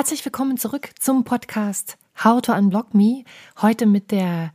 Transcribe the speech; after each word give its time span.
Herzlich 0.00 0.24
willkommen 0.24 0.56
zurück 0.56 0.92
zum 0.98 1.24
Podcast 1.24 1.98
How 2.24 2.40
to 2.40 2.54
Unblock 2.54 2.94
Me. 2.94 3.24
Heute 3.60 3.84
mit 3.84 4.12
der 4.12 4.50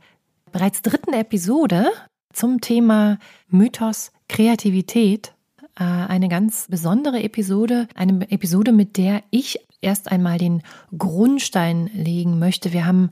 bereits 0.50 0.82
dritten 0.82 1.12
Episode 1.12 1.92
zum 2.32 2.60
Thema 2.60 3.20
Mythos 3.46 4.10
Kreativität. 4.28 5.36
Äh, 5.78 5.84
eine 5.84 6.28
ganz 6.28 6.66
besondere 6.68 7.22
Episode, 7.22 7.86
eine 7.94 8.28
Episode, 8.28 8.72
mit 8.72 8.96
der 8.96 9.22
ich 9.30 9.60
erst 9.80 10.10
einmal 10.10 10.38
den 10.38 10.62
Grundstein 10.96 11.90
legen 11.94 12.38
möchte. 12.38 12.72
Wir 12.72 12.86
haben 12.86 13.10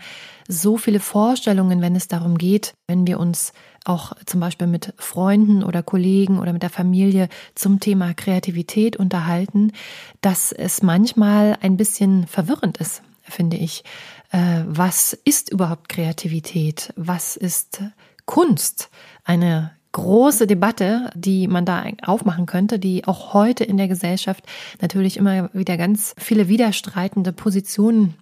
so 0.48 0.76
viele 0.76 1.00
Vorstellungen, 1.00 1.80
wenn 1.80 1.96
es 1.96 2.08
darum 2.08 2.38
geht, 2.38 2.74
wenn 2.86 3.06
wir 3.06 3.18
uns 3.20 3.52
auch 3.84 4.12
zum 4.26 4.40
Beispiel 4.40 4.66
mit 4.66 4.94
Freunden 4.96 5.62
oder 5.62 5.82
Kollegen 5.82 6.38
oder 6.38 6.52
mit 6.52 6.62
der 6.62 6.70
Familie 6.70 7.28
zum 7.54 7.80
Thema 7.80 8.14
Kreativität 8.14 8.96
unterhalten, 8.96 9.72
dass 10.20 10.52
es 10.52 10.82
manchmal 10.82 11.56
ein 11.60 11.76
bisschen 11.76 12.26
verwirrend 12.26 12.78
ist, 12.78 13.02
finde 13.22 13.56
ich. 13.56 13.84
Äh, 14.30 14.64
was 14.66 15.12
ist 15.12 15.50
überhaupt 15.50 15.88
Kreativität? 15.88 16.92
Was 16.96 17.36
ist 17.36 17.82
Kunst? 18.24 18.90
Eine 19.24 19.72
große 19.94 20.46
Debatte, 20.46 21.10
die 21.14 21.48
man 21.48 21.64
da 21.64 21.84
aufmachen 22.02 22.46
könnte, 22.46 22.78
die 22.78 23.06
auch 23.06 23.32
heute 23.32 23.64
in 23.64 23.76
der 23.76 23.88
Gesellschaft 23.88 24.44
natürlich 24.82 25.16
immer 25.16 25.48
wieder 25.54 25.76
ganz 25.76 26.14
viele 26.18 26.48
widerstreitende 26.48 27.32
Positionen 27.32 28.14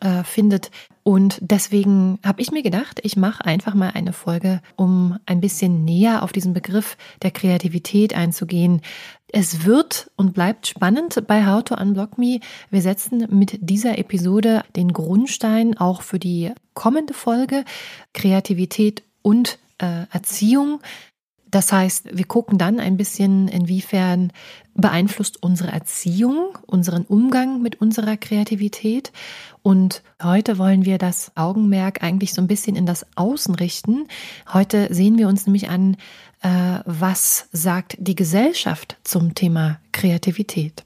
äh, 0.00 0.24
findet. 0.24 0.70
Und 1.02 1.38
deswegen 1.40 2.18
habe 2.24 2.40
ich 2.40 2.52
mir 2.52 2.62
gedacht, 2.62 3.00
ich 3.02 3.16
mache 3.16 3.44
einfach 3.44 3.74
mal 3.74 3.92
eine 3.94 4.12
Folge, 4.12 4.60
um 4.76 5.18
ein 5.26 5.40
bisschen 5.40 5.84
näher 5.84 6.22
auf 6.22 6.32
diesen 6.32 6.52
Begriff 6.52 6.96
der 7.22 7.30
Kreativität 7.30 8.14
einzugehen. 8.14 8.80
Es 9.30 9.64
wird 9.64 10.10
und 10.16 10.32
bleibt 10.32 10.66
spannend 10.66 11.26
bei 11.26 11.46
How 11.46 11.62
to 11.62 11.74
Unblock 11.74 12.16
Me. 12.16 12.40
Wir 12.70 12.80
setzen 12.80 13.26
mit 13.30 13.58
dieser 13.60 13.98
Episode 13.98 14.62
den 14.74 14.92
Grundstein 14.92 15.76
auch 15.76 16.00
für 16.00 16.18
die 16.18 16.52
kommende 16.72 17.12
Folge 17.12 17.64
Kreativität 18.14 19.02
und 19.20 19.58
äh, 19.78 20.04
Erziehung. 20.10 20.80
Das 21.50 21.72
heißt, 21.72 22.16
wir 22.16 22.26
gucken 22.26 22.58
dann 22.58 22.78
ein 22.78 22.98
bisschen, 22.98 23.48
inwiefern 23.48 24.32
beeinflusst 24.74 25.42
unsere 25.42 25.72
Erziehung 25.72 26.58
unseren 26.66 27.04
Umgang 27.04 27.62
mit 27.62 27.80
unserer 27.80 28.16
Kreativität. 28.16 29.12
Und 29.62 30.02
heute 30.22 30.58
wollen 30.58 30.84
wir 30.84 30.98
das 30.98 31.32
Augenmerk 31.36 32.02
eigentlich 32.02 32.34
so 32.34 32.42
ein 32.42 32.46
bisschen 32.46 32.76
in 32.76 32.86
das 32.86 33.06
Außen 33.16 33.54
richten. 33.54 34.06
Heute 34.52 34.92
sehen 34.92 35.16
wir 35.16 35.26
uns 35.28 35.46
nämlich 35.46 35.70
an, 35.70 35.96
äh, 36.42 36.80
was 36.84 37.48
sagt 37.52 37.96
die 37.98 38.14
Gesellschaft 38.14 38.96
zum 39.02 39.34
Thema 39.34 39.80
Kreativität. 39.92 40.84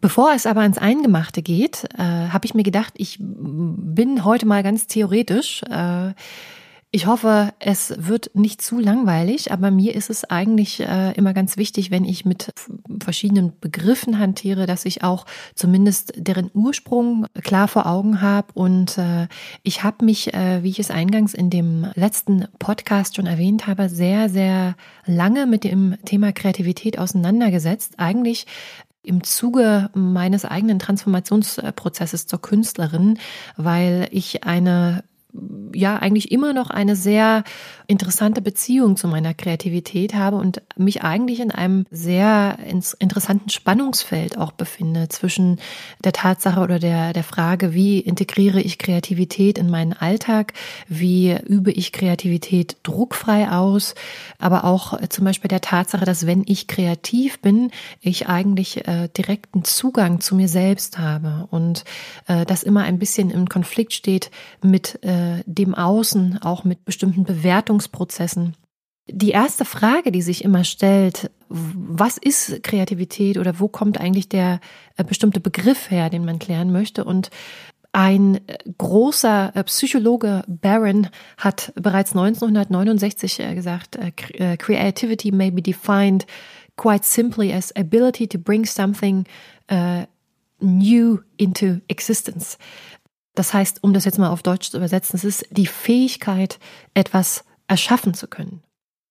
Bevor 0.00 0.32
es 0.34 0.46
aber 0.46 0.60
ans 0.60 0.78
Eingemachte 0.78 1.42
geht, 1.42 1.84
äh, 1.98 2.02
habe 2.02 2.44
ich 2.46 2.54
mir 2.54 2.62
gedacht, 2.62 2.94
ich 2.96 3.16
bin 3.18 4.24
heute 4.24 4.46
mal 4.46 4.62
ganz 4.62 4.86
theoretisch. 4.86 5.62
Äh, 5.62 6.12
ich 6.94 7.08
hoffe, 7.08 7.52
es 7.58 7.92
wird 7.98 8.30
nicht 8.34 8.62
zu 8.62 8.78
langweilig, 8.78 9.50
aber 9.50 9.72
mir 9.72 9.96
ist 9.96 10.10
es 10.10 10.22
eigentlich 10.22 10.78
äh, 10.78 11.10
immer 11.14 11.34
ganz 11.34 11.56
wichtig, 11.56 11.90
wenn 11.90 12.04
ich 12.04 12.24
mit 12.24 12.54
verschiedenen 13.02 13.52
Begriffen 13.58 14.20
hantiere, 14.20 14.66
dass 14.66 14.84
ich 14.84 15.02
auch 15.02 15.26
zumindest 15.56 16.12
deren 16.16 16.52
Ursprung 16.54 17.26
klar 17.42 17.66
vor 17.66 17.86
Augen 17.86 18.20
habe. 18.20 18.46
Und 18.54 18.96
äh, 18.96 19.26
ich 19.64 19.82
habe 19.82 20.04
mich, 20.04 20.34
äh, 20.34 20.62
wie 20.62 20.68
ich 20.68 20.78
es 20.78 20.92
eingangs 20.92 21.34
in 21.34 21.50
dem 21.50 21.88
letzten 21.96 22.46
Podcast 22.60 23.16
schon 23.16 23.26
erwähnt 23.26 23.66
habe, 23.66 23.88
sehr, 23.88 24.28
sehr 24.28 24.76
lange 25.04 25.46
mit 25.46 25.64
dem 25.64 25.96
Thema 26.04 26.30
Kreativität 26.30 27.00
auseinandergesetzt. 27.00 27.94
Eigentlich 27.96 28.46
im 29.02 29.24
Zuge 29.24 29.90
meines 29.94 30.44
eigenen 30.44 30.78
Transformationsprozesses 30.78 32.28
zur 32.28 32.40
Künstlerin, 32.40 33.18
weil 33.56 34.06
ich 34.12 34.44
eine 34.44 35.02
ja 35.74 35.96
eigentlich 35.96 36.30
immer 36.30 36.52
noch 36.52 36.70
eine 36.70 36.96
sehr 36.96 37.44
interessante 37.86 38.40
Beziehung 38.40 38.96
zu 38.96 39.08
meiner 39.08 39.34
Kreativität 39.34 40.14
habe 40.14 40.36
und 40.36 40.62
mich 40.76 41.02
eigentlich 41.02 41.40
in 41.40 41.50
einem 41.50 41.86
sehr 41.90 42.58
interessanten 42.98 43.50
Spannungsfeld 43.50 44.38
auch 44.38 44.52
befinde 44.52 45.08
zwischen 45.08 45.58
der 46.02 46.12
Tatsache 46.12 46.60
oder 46.60 46.78
der, 46.78 47.12
der 47.12 47.24
Frage, 47.24 47.74
wie 47.74 47.98
integriere 47.98 48.60
ich 48.60 48.78
Kreativität 48.78 49.58
in 49.58 49.70
meinen 49.70 49.92
Alltag, 49.92 50.54
wie 50.88 51.36
übe 51.46 51.70
ich 51.72 51.92
Kreativität 51.92 52.76
druckfrei 52.82 53.50
aus, 53.50 53.94
aber 54.38 54.64
auch 54.64 54.98
zum 55.08 55.24
Beispiel 55.24 55.48
der 55.48 55.60
Tatsache, 55.60 56.04
dass 56.04 56.26
wenn 56.26 56.44
ich 56.46 56.66
kreativ 56.66 57.40
bin, 57.40 57.70
ich 58.00 58.28
eigentlich 58.28 58.86
äh, 58.86 59.08
direkten 59.08 59.64
Zugang 59.64 60.20
zu 60.20 60.34
mir 60.34 60.48
selbst 60.48 60.98
habe 60.98 61.48
und 61.50 61.84
äh, 62.26 62.44
das 62.46 62.62
immer 62.62 62.82
ein 62.82 62.98
bisschen 62.98 63.30
im 63.30 63.48
Konflikt 63.48 63.92
steht 63.92 64.30
mit 64.62 65.02
äh, 65.04 65.42
dem 65.46 65.74
Außen, 65.74 66.40
auch 66.42 66.64
mit 66.64 66.84
bestimmten 66.84 67.24
Bewertungsprozessen. 67.74 68.56
Die 69.06 69.30
erste 69.30 69.64
Frage, 69.64 70.12
die 70.12 70.22
sich 70.22 70.44
immer 70.44 70.64
stellt, 70.64 71.30
was 71.48 72.16
ist 72.16 72.62
Kreativität 72.62 73.36
oder 73.36 73.60
wo 73.60 73.68
kommt 73.68 74.00
eigentlich 74.00 74.30
der 74.30 74.60
äh, 74.96 75.04
bestimmte 75.04 75.40
Begriff 75.40 75.90
her, 75.90 76.08
den 76.08 76.24
man 76.24 76.38
klären 76.38 76.72
möchte? 76.72 77.04
Und 77.04 77.28
ein 77.92 78.36
äh, 78.48 78.58
großer 78.78 79.54
äh, 79.54 79.64
Psychologe 79.64 80.42
Barron 80.48 81.08
hat 81.36 81.72
bereits 81.76 82.12
1969 82.12 83.42
gesagt, 83.54 83.98
Creativity 84.58 85.32
may 85.32 85.50
be 85.50 85.60
defined 85.60 86.26
quite 86.76 87.04
simply 87.04 87.52
as 87.52 87.76
ability 87.76 88.26
to 88.26 88.38
bring 88.38 88.64
something 88.64 89.24
new 90.60 91.18
into 91.36 91.80
existence. 91.88 92.58
Das 93.34 93.52
heißt, 93.52 93.82
um 93.82 93.92
das 93.92 94.04
jetzt 94.04 94.18
mal 94.18 94.30
auf 94.30 94.42
Deutsch 94.42 94.70
zu 94.70 94.76
übersetzen, 94.76 95.16
es 95.16 95.24
ist 95.24 95.46
die 95.50 95.66
Fähigkeit, 95.66 96.58
etwas 96.94 97.44
erschaffen 97.66 98.14
zu 98.14 98.28
können. 98.28 98.62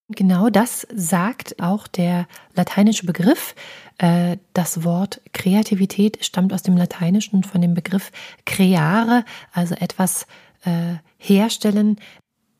Genau 0.09 0.49
das 0.49 0.85
sagt 0.93 1.61
auch 1.61 1.87
der 1.87 2.27
lateinische 2.55 3.05
Begriff. 3.05 3.55
Äh, 3.97 4.37
das 4.53 4.83
Wort 4.83 5.21
Kreativität 5.31 6.23
stammt 6.23 6.53
aus 6.53 6.61
dem 6.61 6.77
Lateinischen 6.77 7.43
von 7.43 7.61
dem 7.61 7.73
Begriff 7.73 8.11
creare, 8.45 9.23
also 9.53 9.75
etwas 9.75 10.27
äh, 10.65 10.95
herstellen, 11.17 12.00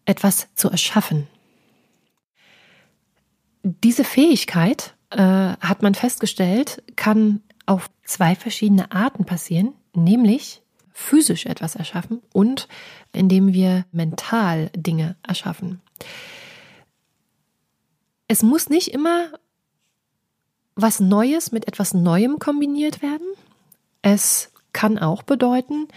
etwas 0.06 0.48
zu 0.56 0.69
erschaffen. 0.69 1.28
Diese 3.63 4.04
Fähigkeit, 4.04 4.96
äh, 5.12 5.18
hat 5.60 5.84
man 5.84 5.94
festgestellt, 5.94 6.81
kann 6.96 7.42
auf 7.66 7.89
zwei 8.04 8.36
verschiedene 8.36 8.92
Arten 8.92 9.25
passieren, 9.25 9.74
nämlich 9.94 10.62
physisch 10.94 11.45
etwas 11.45 11.75
erschaffen 11.75 12.22
und 12.31 12.68
indem 13.12 13.54
wir 13.54 13.86
mental 13.92 14.69
Dinge 14.75 15.16
erschaffen. 15.28 15.81
Es 18.28 18.44
muss 18.44 18.69
nicht 18.69 18.94
immer 18.94 19.30
was 20.75 21.00
Neues 21.00 21.51
mit 21.51 21.68
etwas 21.68 21.94
Neuem 21.94 22.40
kombiniert 22.40 23.01
werden. 23.01 23.28
Es 24.01 24.51
kann 24.72 24.98
auch 24.98 25.22
bedeuten, 25.22 25.88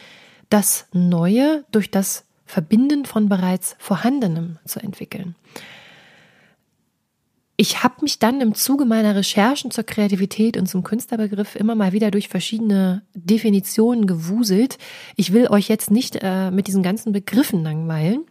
das 0.51 0.87
Neue 0.93 1.65
durch 1.73 1.91
das 1.91 2.25
Verbinden 2.45 3.05
von 3.05 3.29
bereits 3.29 3.75
Vorhandenem 3.79 4.59
zu 4.65 4.81
entwickeln 4.81 5.35
ich 7.57 7.83
habe 7.83 7.95
mich 8.03 8.19
dann 8.19 8.41
im 8.41 8.55
Zuge 8.55 8.85
meiner 8.85 9.17
Recherchen 9.17 9.71
zur 9.71 9.85
Kreativität 9.85 10.57
und 10.57 10.67
zum 10.67 10.83
Künstlerbegriff 10.83 11.57
immer 11.57 11.75
mal 11.75 11.93
wieder 11.93 12.11
durch 12.11 12.29
verschiedene 12.29 13.03
Definitionen 13.15 14.07
gewuselt. 14.07 14.77
Ich 15.17 15.33
will 15.33 15.49
euch 15.49 15.69
jetzt 15.69 15.91
nicht 15.91 16.19
äh, 16.21 16.51
mit 16.51 16.67
diesen 16.67 16.83
ganzen 16.83 17.13
Begriffen 17.13 17.63
langweilen. 17.63 18.27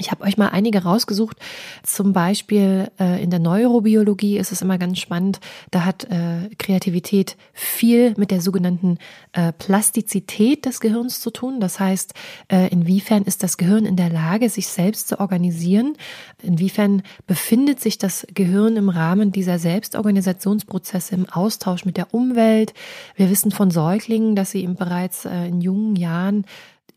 Ich 0.00 0.12
habe 0.12 0.22
euch 0.22 0.38
mal 0.38 0.50
einige 0.50 0.84
rausgesucht. 0.84 1.38
Zum 1.82 2.12
Beispiel 2.12 2.88
äh, 3.00 3.20
in 3.20 3.30
der 3.30 3.40
Neurobiologie 3.40 4.38
ist 4.38 4.52
es 4.52 4.62
immer 4.62 4.78
ganz 4.78 5.00
spannend. 5.00 5.40
Da 5.72 5.84
hat 5.84 6.04
äh, 6.04 6.54
Kreativität 6.56 7.36
viel 7.52 8.14
mit 8.16 8.30
der 8.30 8.40
sogenannten 8.40 8.98
äh, 9.32 9.52
Plastizität 9.52 10.66
des 10.66 10.78
Gehirns 10.78 11.18
zu 11.18 11.32
tun. 11.32 11.58
Das 11.58 11.80
heißt, 11.80 12.14
äh, 12.46 12.68
inwiefern 12.68 13.24
ist 13.24 13.42
das 13.42 13.56
Gehirn 13.56 13.86
in 13.86 13.96
der 13.96 14.08
Lage, 14.08 14.48
sich 14.50 14.68
selbst 14.68 15.08
zu 15.08 15.18
organisieren? 15.18 15.96
Inwiefern 16.44 17.02
befindet 17.26 17.80
sich 17.80 17.98
das 17.98 18.24
Gehirn 18.32 18.76
im 18.76 18.90
Rahmen 18.90 19.32
dieser 19.32 19.58
Selbstorganisationsprozesse 19.58 21.16
im 21.16 21.28
Austausch 21.28 21.84
mit 21.84 21.96
der 21.96 22.14
Umwelt? 22.14 22.72
Wir 23.16 23.30
wissen 23.30 23.50
von 23.50 23.72
Säuglingen, 23.72 24.36
dass 24.36 24.52
sie 24.52 24.62
eben 24.62 24.76
bereits 24.76 25.24
äh, 25.24 25.48
in 25.48 25.60
jungen 25.60 25.96
Jahren 25.96 26.44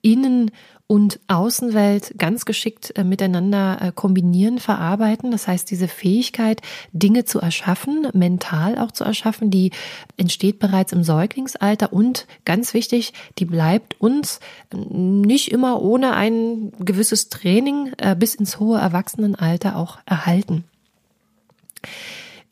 Innen- 0.03 0.51
und 0.91 1.21
Außenwelt 1.29 2.15
ganz 2.17 2.43
geschickt 2.43 2.91
äh, 2.97 3.05
miteinander 3.05 3.77
äh, 3.79 3.91
kombinieren, 3.95 4.59
verarbeiten. 4.59 5.31
Das 5.31 5.47
heißt, 5.47 5.71
diese 5.71 5.87
Fähigkeit, 5.87 6.61
Dinge 6.91 7.23
zu 7.23 7.39
erschaffen, 7.39 8.09
mental 8.11 8.77
auch 8.77 8.91
zu 8.91 9.05
erschaffen, 9.05 9.51
die 9.51 9.71
entsteht 10.17 10.59
bereits 10.59 10.91
im 10.91 11.05
Säuglingsalter 11.05 11.93
und 11.93 12.27
ganz 12.43 12.73
wichtig, 12.73 13.13
die 13.39 13.45
bleibt 13.45 14.01
uns 14.01 14.41
nicht 14.73 15.53
immer 15.53 15.81
ohne 15.81 16.13
ein 16.13 16.73
gewisses 16.79 17.29
Training 17.29 17.93
äh, 17.97 18.13
bis 18.13 18.35
ins 18.35 18.59
hohe 18.59 18.77
Erwachsenenalter 18.77 19.77
auch 19.77 19.99
erhalten. 20.05 20.65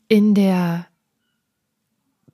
In 0.08 0.34
der 0.34 0.86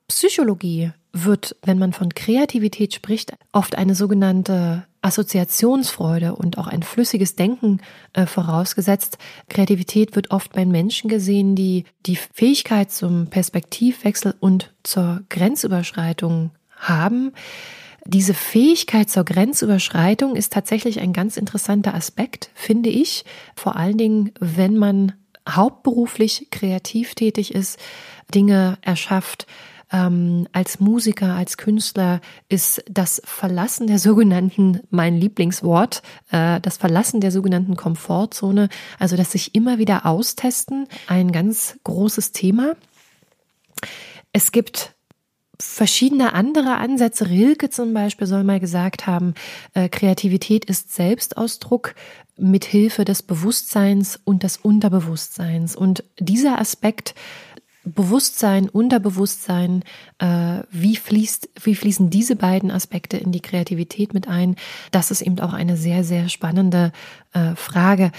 Psychologie 0.07 0.93
wird, 1.11 1.57
wenn 1.63 1.79
man 1.79 1.91
von 1.91 2.15
Kreativität 2.15 2.93
spricht, 2.93 3.33
oft 3.51 3.75
eine 3.77 3.93
sogenannte 3.93 4.85
Assoziationsfreude 5.01 6.35
und 6.35 6.57
auch 6.57 6.67
ein 6.67 6.83
flüssiges 6.83 7.35
Denken 7.35 7.81
äh, 8.13 8.25
vorausgesetzt. 8.25 9.17
Kreativität 9.49 10.15
wird 10.15 10.31
oft 10.31 10.53
bei 10.53 10.65
Menschen 10.65 11.09
gesehen, 11.09 11.55
die 11.55 11.85
die 12.05 12.15
Fähigkeit 12.15 12.91
zum 12.91 13.27
Perspektivwechsel 13.27 14.35
und 14.39 14.73
zur 14.83 15.21
Grenzüberschreitung 15.29 16.51
haben. 16.75 17.31
Diese 18.05 18.33
Fähigkeit 18.33 19.09
zur 19.09 19.25
Grenzüberschreitung 19.25 20.35
ist 20.35 20.53
tatsächlich 20.53 21.01
ein 21.01 21.11
ganz 21.11 21.35
interessanter 21.35 21.93
Aspekt, 21.93 22.49
finde 22.53 22.89
ich. 22.89 23.25
Vor 23.55 23.75
allen 23.75 23.97
Dingen, 23.97 24.31
wenn 24.39 24.77
man 24.77 25.13
hauptberuflich 25.47 26.47
kreativ 26.51 27.15
tätig 27.15 27.53
ist, 27.53 27.79
Dinge 28.33 28.77
erschafft, 28.81 29.45
ähm, 29.91 30.47
als 30.51 30.79
Musiker, 30.79 31.33
als 31.33 31.57
Künstler 31.57 32.21
ist 32.49 32.83
das 32.89 33.21
Verlassen 33.25 33.87
der 33.87 33.99
sogenannten, 33.99 34.81
mein 34.89 35.15
Lieblingswort, 35.15 36.01
äh, 36.31 36.59
das 36.61 36.77
Verlassen 36.77 37.21
der 37.21 37.31
sogenannten 37.31 37.75
Komfortzone, 37.75 38.69
also 38.99 39.15
das 39.15 39.31
sich 39.31 39.55
immer 39.55 39.77
wieder 39.77 40.05
austesten, 40.05 40.87
ein 41.07 41.31
ganz 41.31 41.77
großes 41.83 42.31
Thema. 42.31 42.75
Es 44.33 44.51
gibt 44.51 44.93
verschiedene 45.59 46.33
andere 46.33 46.75
Ansätze. 46.75 47.29
Rilke 47.29 47.69
zum 47.69 47.93
Beispiel 47.93 48.27
soll 48.27 48.43
mal 48.43 48.59
gesagt 48.59 49.07
haben, 49.07 49.33
äh, 49.73 49.89
Kreativität 49.89 50.65
ist 50.65 50.93
Selbstausdruck 50.93 51.95
mit 52.37 52.65
Hilfe 52.65 53.05
des 53.05 53.23
Bewusstseins 53.23 54.19
und 54.23 54.43
des 54.43 54.57
Unterbewusstseins. 54.57 55.75
Und 55.75 56.03
dieser 56.19 56.59
Aspekt 56.59 57.15
Bewusstsein, 57.87 58.69
Unterbewusstsein, 58.69 59.83
äh, 60.19 60.59
wie 60.69 60.95
fließt, 60.95 61.49
wie 61.63 61.75
fließen 61.75 62.09
diese 62.09 62.35
beiden 62.35 62.71
Aspekte 62.71 63.17
in 63.17 63.31
die 63.31 63.41
Kreativität 63.41 64.13
mit 64.13 64.27
ein? 64.27 64.55
Das 64.91 65.11
ist 65.11 65.21
eben 65.21 65.39
auch 65.39 65.53
eine 65.53 65.77
sehr, 65.77 66.03
sehr 66.03 66.29
spannende 66.29 66.91
äh, 67.33 67.55
Frage. 67.55 68.11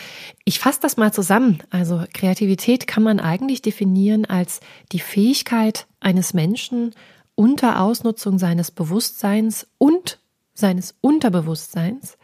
Ich 0.45 0.59
fasse 0.59 0.81
das 0.81 0.97
mal 0.97 1.13
zusammen. 1.13 1.59
Also 1.71 2.05
Kreativität 2.13 2.87
kann 2.87 3.03
man 3.03 3.21
eigentlich 3.21 3.63
definieren 3.63 4.25
als 4.25 4.61
die 4.93 5.01
Fähigkeit 5.01 5.87
eines 6.01 6.35
Menschen 6.35 6.95
unter 7.35 7.81
Ausnutzung 7.81 8.39
seines 8.39 8.71
Bewusstseins 8.71 9.67
und 9.79 10.19
seines 10.55 10.97
Unterbewusstseins 11.01 12.19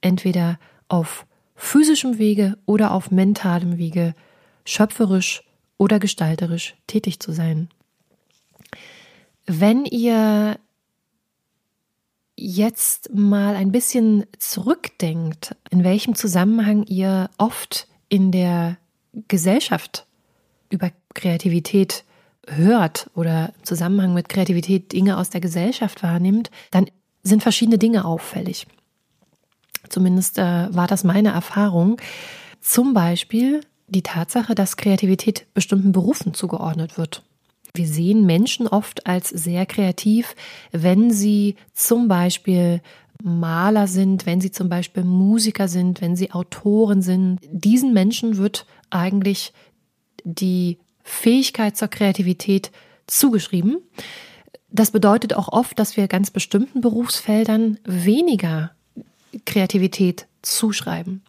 entweder 0.00 0.58
auf 0.88 1.26
physischem 1.54 2.18
Wege 2.18 2.58
oder 2.66 2.92
auf 2.92 3.10
mentalem 3.10 3.78
Wege 3.78 4.14
schöpferisch 4.64 5.42
oder 5.78 5.98
gestalterisch 5.98 6.74
tätig 6.86 7.20
zu 7.20 7.32
sein. 7.32 7.68
Wenn 9.46 9.84
ihr 9.84 10.58
jetzt 12.36 13.14
mal 13.14 13.54
ein 13.54 13.72
bisschen 13.72 14.26
zurückdenkt, 14.38 15.56
in 15.70 15.84
welchem 15.84 16.14
Zusammenhang 16.14 16.84
ihr 16.84 17.30
oft 17.38 17.88
in 18.08 18.30
der 18.32 18.76
Gesellschaft 19.28 20.06
über 20.68 20.90
Kreativität 21.14 22.04
hört 22.46 23.10
oder 23.14 23.52
im 23.58 23.64
Zusammenhang 23.64 24.14
mit 24.14 24.28
Kreativität 24.28 24.92
Dinge 24.92 25.16
aus 25.16 25.30
der 25.30 25.40
Gesellschaft 25.40 26.02
wahrnimmt, 26.02 26.50
dann 26.70 26.86
sind 27.22 27.42
verschiedene 27.42 27.78
Dinge 27.78 28.04
auffällig. 28.04 28.66
Zumindest 29.88 30.38
äh, 30.38 30.74
war 30.74 30.86
das 30.86 31.04
meine 31.04 31.30
Erfahrung. 31.30 32.00
Zum 32.60 32.94
Beispiel 32.94 33.60
die 33.88 34.02
Tatsache, 34.02 34.54
dass 34.54 34.76
Kreativität 34.76 35.46
bestimmten 35.54 35.92
Berufen 35.92 36.34
zugeordnet 36.34 36.98
wird. 36.98 37.22
Wir 37.74 37.86
sehen 37.86 38.24
Menschen 38.24 38.66
oft 38.66 39.06
als 39.06 39.28
sehr 39.28 39.66
kreativ, 39.66 40.34
wenn 40.72 41.10
sie 41.10 41.56
zum 41.74 42.08
Beispiel 42.08 42.80
Maler 43.22 43.86
sind, 43.86 44.26
wenn 44.26 44.40
sie 44.40 44.50
zum 44.50 44.68
Beispiel 44.68 45.04
Musiker 45.04 45.68
sind, 45.68 46.00
wenn 46.00 46.16
sie 46.16 46.32
Autoren 46.32 47.02
sind. 47.02 47.40
Diesen 47.50 47.92
Menschen 47.92 48.36
wird 48.38 48.66
eigentlich 48.90 49.52
die 50.24 50.78
Fähigkeit 51.02 51.76
zur 51.76 51.88
Kreativität 51.88 52.72
zugeschrieben. 53.06 53.78
Das 54.70 54.90
bedeutet 54.90 55.34
auch 55.34 55.48
oft, 55.48 55.78
dass 55.78 55.96
wir 55.96 56.08
ganz 56.08 56.30
bestimmten 56.30 56.80
Berufsfeldern 56.80 57.78
weniger 57.84 58.72
Kreativität 59.44 60.26
zuschreiben 60.42 61.22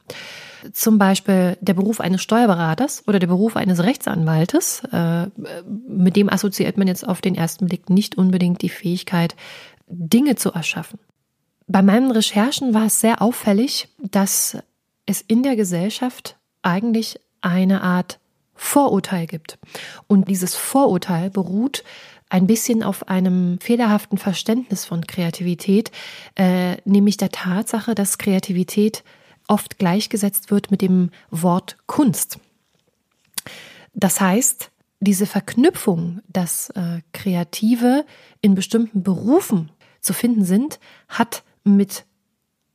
zum 0.74 0.98
Beispiel 0.98 1.58
der 1.62 1.74
Beruf 1.74 2.00
eines 2.00 2.22
Steuerberaters 2.22 3.04
oder 3.08 3.20
der 3.20 3.28
Beruf 3.28 3.56
eines 3.56 3.84
Rechtsanwaltes, 3.84 4.84
äh, 4.92 5.28
mit 5.88 6.16
dem 6.16 6.30
assoziiert 6.30 6.78
man 6.78 6.88
jetzt 6.88 7.08
auf 7.08 7.22
den 7.22 7.36
ersten 7.36 7.68
Blick 7.68 7.90
nicht 7.90 8.18
unbedingt 8.18 8.62
die 8.62 8.70
Fähigkeit, 8.70 9.36
Dinge 9.88 10.36
zu 10.36 10.52
erschaffen. 10.52 11.00
Bei 11.68 11.82
meinen 11.82 12.12
Recherchen 12.12 12.74
war 12.74 12.86
es 12.86 13.02
sehr 13.02 13.22
auffällig, 13.22 13.90
dass 14.00 14.58
es 15.06 15.22
in 15.22 15.44
der 15.44 15.56
Gesellschaft 15.56 16.38
eigentlich 16.62 17.20
eine 17.42 17.82
Art 17.82 18.20
Vorurteil 18.56 19.28
gibt. 19.28 19.60
Und 20.08 20.28
dieses 20.28 20.56
Vorurteil 20.56 21.30
beruht 21.30 21.84
ein 22.30 22.48
bisschen 22.48 22.84
auf 22.84 23.08
einem 23.08 23.60
fehlerhaften 23.60 24.18
Verständnis 24.18 24.84
von 24.86 25.08
Kreativität, 25.08 25.92
äh, 26.36 26.78
nämlich 26.84 27.18
der 27.18 27.30
Tatsache, 27.30 27.96
dass 27.96 28.18
Kreativität 28.18 29.04
oft 29.48 29.78
gleichgesetzt 29.78 30.52
wird 30.52 30.72
mit 30.72 30.82
dem 30.82 31.12
Wort 31.32 31.78
Kunst. 31.86 32.40
Das 33.94 34.22
heißt, 34.22 34.72
diese 35.00 35.26
Verknüpfung, 35.26 36.22
dass 36.28 36.70
äh, 36.72 37.02
Kreative 37.14 38.06
in 38.42 38.56
bestimmten 38.56 39.04
Berufen 39.04 39.72
zu 40.02 40.14
finden 40.14 40.44
sind, 40.44 40.80
hat 41.08 41.44
mit 41.64 42.06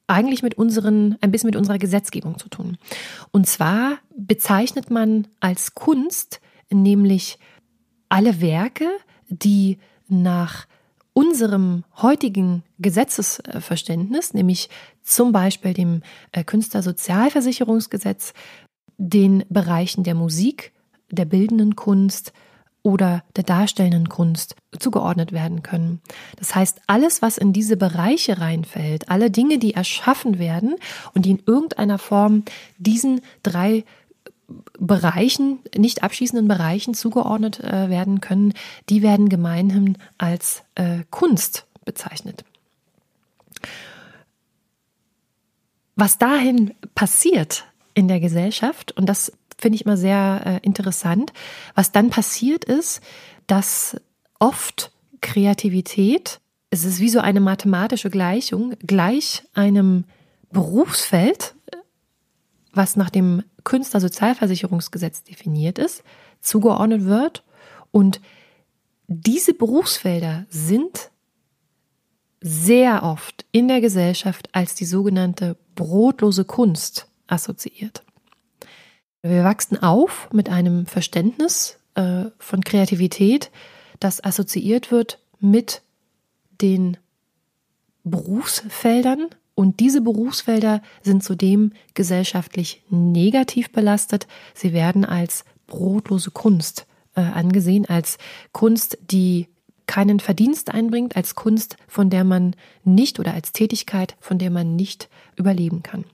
eigentlich 0.07 0.43
mit 0.43 0.57
unseren, 0.59 1.17
ein 1.21 1.31
bisschen 1.31 1.49
mit 1.49 1.57
unserer 1.57 1.79
Gesetzgebung 1.79 2.39
zu 2.39 2.49
tun. 2.49 2.77
Und 3.31 3.47
zwar 3.47 3.99
bezeichnet 4.15 4.91
man 4.91 5.29
als 5.41 5.75
Kunst 5.75 6.41
nämlich 6.71 7.39
alle 8.09 8.41
Werke, 8.41 8.89
die 9.29 9.79
nach 10.09 10.67
unserem 11.15 11.85
heutigen 11.97 12.63
Gesetzesverständnis, 12.79 14.35
nämlich 14.35 14.71
zum 15.03 15.33
Beispiel 15.33 15.75
dem 15.75 16.03
äh, 16.33 16.45
Künstlersozialversicherungsgesetz, 16.45 18.33
den 18.97 19.45
Bereichen 19.49 20.05
der 20.05 20.15
Musik, 20.15 20.73
der 21.11 21.25
bildenden 21.25 21.77
Kunst 21.77 22.33
oder 22.83 23.23
der 23.37 23.45
darstellenden 23.45 24.09
Kunst 24.09 24.57
zugeordnet 24.79 25.33
werden 25.33 25.63
können. 25.63 26.01
Das 26.37 26.55
heißt, 26.55 26.81
alles, 26.89 27.23
was 27.23 27.39
in 27.39 27.53
diese 27.53 27.77
Bereiche 27.77 28.41
reinfällt, 28.41 29.09
alle 29.09 29.31
Dinge, 29.31 29.59
die 29.59 29.75
erschaffen 29.75 30.39
werden 30.39 30.77
und 31.15 31.25
die 31.25 31.31
in 31.33 31.43
irgendeiner 31.47 31.99
Form 31.99 32.45
diesen 32.79 33.21
drei 33.43 33.85
Bereichen, 34.79 35.61
nicht 35.77 36.03
abschließenden 36.03 36.49
Bereichen 36.49 36.95
zugeordnet 36.95 37.61
äh, 37.61 37.89
werden 37.89 38.21
können, 38.21 38.55
die 38.89 39.03
werden 39.03 39.29
gemeinhin 39.29 39.99
als 40.19 40.63
äh, 40.75 41.05
Kunst 41.11 41.67
bezeichnet. 41.85 42.45
Was 45.95 46.19
dahin 46.19 46.75
passiert 46.95 47.65
in 47.95 48.09
der 48.09 48.21
Gesellschaft, 48.21 48.93
und 48.93 49.07
das 49.07 49.33
finde 49.59 49.77
ich 49.77 49.85
immer 49.85 49.97
sehr 49.97 50.43
äh, 50.45 50.67
interessant, 50.67 51.33
was 51.75 51.93
dann 51.93 52.11
passiert 52.11 52.65
ist, 52.65 53.01
dass 53.47 54.01
oft 54.39 54.91
Kreativität, 55.21 56.41
es 56.71 56.85
ist 56.85 57.01
wie 57.01 57.09
so 57.09 57.21
eine 57.21 57.41
mathematische 57.41 58.11
Gleichung, 58.11 58.75
gleich 58.85 59.45
einem 59.55 60.05
Berufsfeld 60.51 61.55
was 62.73 62.97
nach 62.97 63.11
dem 63.11 63.43
Künstlersozialversicherungsgesetz 63.65 65.23
definiert 65.23 65.79
ist, 65.79 66.03
zugeordnet 66.41 67.05
wird. 67.05 67.45
Und 67.91 68.21
diese 69.07 69.55
Berufsfelder 69.55 70.47
sind 70.49 71.11
sehr 72.41 73.03
oft 73.03 73.45
in 73.53 73.69
der 73.69 73.81
Gesellschaft 73.81 74.49
als 74.53 74.75
die 74.75 74.85
sogenannte 74.85 75.57
brotlose 75.75 76.45
Kunst 76.45 77.07
assoziiert. 77.27 78.03
Wir 79.23 79.45
wachsen 79.45 79.81
auf 79.81 80.29
mit 80.33 80.49
einem 80.49 80.87
Verständnis 80.87 81.79
äh, 81.95 82.25
von 82.39 82.63
Kreativität, 82.65 83.51
das 84.01 84.25
assoziiert 84.25 84.91
wird 84.91 85.21
mit 85.39 85.83
den 86.61 86.97
Berufsfeldern 88.03 89.29
und 89.63 89.79
diese 89.79 90.01
Berufsfelder 90.01 90.83
sind 91.03 91.23
zudem 91.23 91.73
gesellschaftlich 91.95 92.83
negativ 92.91 93.71
belastet. 93.71 94.27
Sie 94.55 94.73
werden 94.73 95.05
als 95.05 95.45
brotlose 95.69 96.33
Kunst 96.33 96.85
äh, 97.15 97.21
angesehen, 97.21 97.87
als 97.89 98.19
Kunst, 98.51 98.99
die 99.09 99.47
keinen 99.87 100.19
Verdienst 100.19 100.75
einbringt, 100.75 101.15
als 101.15 101.37
Kunst, 101.37 101.77
von 101.87 102.11
der 102.11 102.25
man 102.25 102.57
nicht 102.83 103.21
oder 103.21 103.35
als 103.35 103.53
Tätigkeit, 103.53 104.17
von 104.19 104.37
der 104.37 104.51
man 104.51 104.75
nicht 104.75 105.09
überleben 105.37 105.85
kann. 105.85 106.07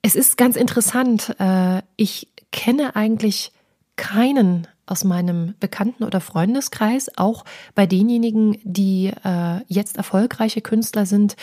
Es 0.00 0.14
ist 0.14 0.38
ganz 0.38 0.56
interessant. 0.56 1.36
Äh, 1.38 1.82
ich 1.96 2.28
kenne 2.50 2.96
eigentlich 2.96 3.52
keinen 3.96 4.68
aus 4.86 5.04
meinem 5.04 5.54
Bekannten- 5.60 6.04
oder 6.04 6.20
Freundeskreis, 6.20 7.10
auch 7.16 7.44
bei 7.74 7.86
denjenigen, 7.86 8.58
die 8.64 9.12
äh, 9.24 9.60
jetzt 9.66 9.96
erfolgreiche 9.96 10.60
Künstler 10.60 11.06
sind, 11.06 11.36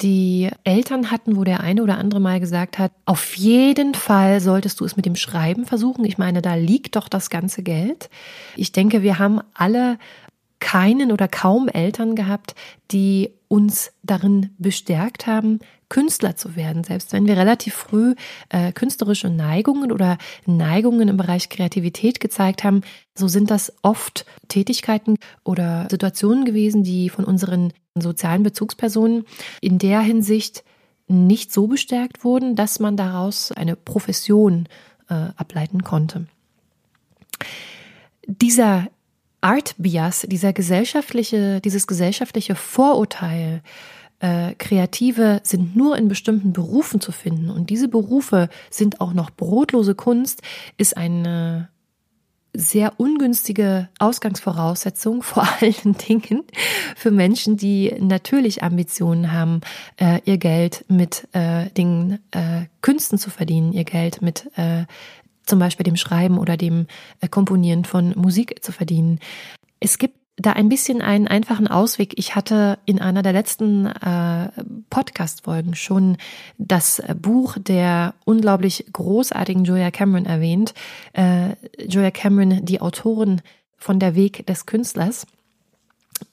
die 0.00 0.50
Eltern 0.64 1.10
hatten, 1.10 1.36
wo 1.36 1.44
der 1.44 1.60
eine 1.60 1.82
oder 1.82 1.98
andere 1.98 2.20
mal 2.20 2.40
gesagt 2.40 2.78
hat, 2.78 2.92
auf 3.06 3.36
jeden 3.36 3.94
Fall 3.94 4.40
solltest 4.40 4.80
du 4.80 4.84
es 4.84 4.96
mit 4.96 5.06
dem 5.06 5.16
Schreiben 5.16 5.64
versuchen. 5.64 6.04
Ich 6.04 6.18
meine, 6.18 6.42
da 6.42 6.54
liegt 6.54 6.96
doch 6.96 7.08
das 7.08 7.30
ganze 7.30 7.62
Geld. 7.62 8.10
Ich 8.56 8.72
denke, 8.72 9.02
wir 9.02 9.18
haben 9.18 9.40
alle 9.54 9.98
keinen 10.60 11.10
oder 11.10 11.28
kaum 11.28 11.68
Eltern 11.68 12.14
gehabt, 12.14 12.54
die 12.92 13.32
uns 13.48 13.92
darin 14.02 14.50
bestärkt 14.58 15.26
haben, 15.26 15.58
Künstler 15.92 16.36
zu 16.36 16.56
werden, 16.56 16.84
selbst 16.84 17.12
wenn 17.12 17.26
wir 17.26 17.36
relativ 17.36 17.74
früh 17.74 18.14
äh, 18.48 18.72
künstlerische 18.72 19.28
Neigungen 19.28 19.92
oder 19.92 20.16
Neigungen 20.46 21.06
im 21.08 21.18
Bereich 21.18 21.50
Kreativität 21.50 22.18
gezeigt 22.18 22.64
haben, 22.64 22.80
so 23.14 23.28
sind 23.28 23.50
das 23.50 23.74
oft 23.82 24.24
Tätigkeiten 24.48 25.18
oder 25.44 25.86
Situationen 25.90 26.46
gewesen, 26.46 26.82
die 26.82 27.10
von 27.10 27.26
unseren 27.26 27.74
sozialen 27.94 28.42
Bezugspersonen 28.42 29.26
in 29.60 29.78
der 29.78 30.00
Hinsicht 30.00 30.64
nicht 31.08 31.52
so 31.52 31.66
bestärkt 31.66 32.24
wurden, 32.24 32.56
dass 32.56 32.80
man 32.80 32.96
daraus 32.96 33.52
eine 33.52 33.76
Profession 33.76 34.68
äh, 35.10 35.14
ableiten 35.36 35.84
konnte. 35.84 36.26
Dieser 38.26 38.86
Art 39.42 39.74
Bias, 39.76 40.24
dieser 40.26 40.54
gesellschaftliche, 40.54 41.60
dieses 41.60 41.86
gesellschaftliche 41.86 42.54
Vorurteil, 42.54 43.60
äh, 44.22 44.54
Kreative 44.54 45.40
sind 45.42 45.76
nur 45.76 45.98
in 45.98 46.08
bestimmten 46.08 46.52
Berufen 46.52 47.00
zu 47.00 47.12
finden 47.12 47.50
und 47.50 47.68
diese 47.70 47.88
Berufe 47.88 48.48
sind 48.70 49.00
auch 49.00 49.12
noch 49.12 49.30
brotlose 49.30 49.94
Kunst, 49.94 50.42
ist 50.78 50.96
eine 50.96 51.68
sehr 52.54 53.00
ungünstige 53.00 53.88
Ausgangsvoraussetzung 53.98 55.22
vor 55.22 55.46
allen 55.60 55.96
Dingen 55.96 56.44
für 56.96 57.10
Menschen, 57.10 57.56
die 57.56 57.92
natürlich 57.98 58.62
Ambitionen 58.62 59.32
haben, 59.32 59.60
äh, 59.96 60.20
ihr 60.24 60.38
Geld 60.38 60.84
mit 60.88 61.28
äh, 61.32 61.70
den 61.70 62.20
äh, 62.30 62.66
Künsten 62.80 63.18
zu 63.18 63.30
verdienen, 63.30 63.72
ihr 63.72 63.84
Geld 63.84 64.22
mit 64.22 64.50
äh, 64.56 64.84
zum 65.44 65.58
Beispiel 65.58 65.84
dem 65.84 65.96
Schreiben 65.96 66.38
oder 66.38 66.56
dem 66.56 66.86
äh, 67.20 67.28
Komponieren 67.28 67.84
von 67.84 68.12
Musik 68.16 68.62
zu 68.62 68.70
verdienen. 68.70 69.18
Es 69.80 69.98
gibt 69.98 70.21
da 70.36 70.52
ein 70.52 70.68
bisschen 70.68 71.02
einen 71.02 71.28
einfachen 71.28 71.68
Ausweg. 71.68 72.18
Ich 72.18 72.34
hatte 72.34 72.78
in 72.86 73.00
einer 73.00 73.22
der 73.22 73.32
letzten 73.32 73.86
äh, 73.86 74.48
Podcast-Folgen 74.88 75.74
schon 75.74 76.16
das 76.56 77.02
Buch 77.20 77.56
der 77.58 78.14
unglaublich 78.24 78.86
großartigen 78.92 79.64
Julia 79.64 79.90
Cameron 79.90 80.24
erwähnt. 80.26 80.72
Äh, 81.12 81.50
Julia 81.78 82.10
Cameron, 82.10 82.64
die 82.64 82.80
Autorin 82.80 83.42
von 83.76 83.98
Der 83.98 84.14
Weg 84.14 84.46
des 84.46 84.64
Künstlers. 84.64 85.26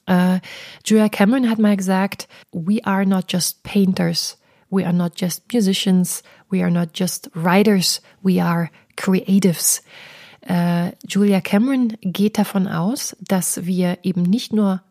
Äh, 0.06 0.40
Julia 0.84 1.08
Cameron 1.08 1.50
hat 1.50 1.58
mal 1.58 1.76
gesagt, 1.76 2.26
we 2.52 2.84
are 2.84 3.04
not 3.04 3.26
just 3.28 3.62
painters, 3.64 4.38
we 4.70 4.84
are 4.84 4.94
not 4.94 5.20
just 5.20 5.52
musicians, 5.52 6.22
we 6.50 6.62
are 6.62 6.70
not 6.70 6.90
just 6.94 7.30
writers, 7.34 8.00
we 8.22 8.42
are 8.42 8.70
creatives. 8.96 9.82
Äh, 10.42 10.92
Julia 11.06 11.40
Cameron 11.40 11.94
geht 12.00 12.38
davon 12.38 12.66
aus, 12.66 13.16
dass 13.20 13.66
wir 13.66 13.98
eben 14.02 14.22
nicht 14.22 14.52
nur 14.52 14.82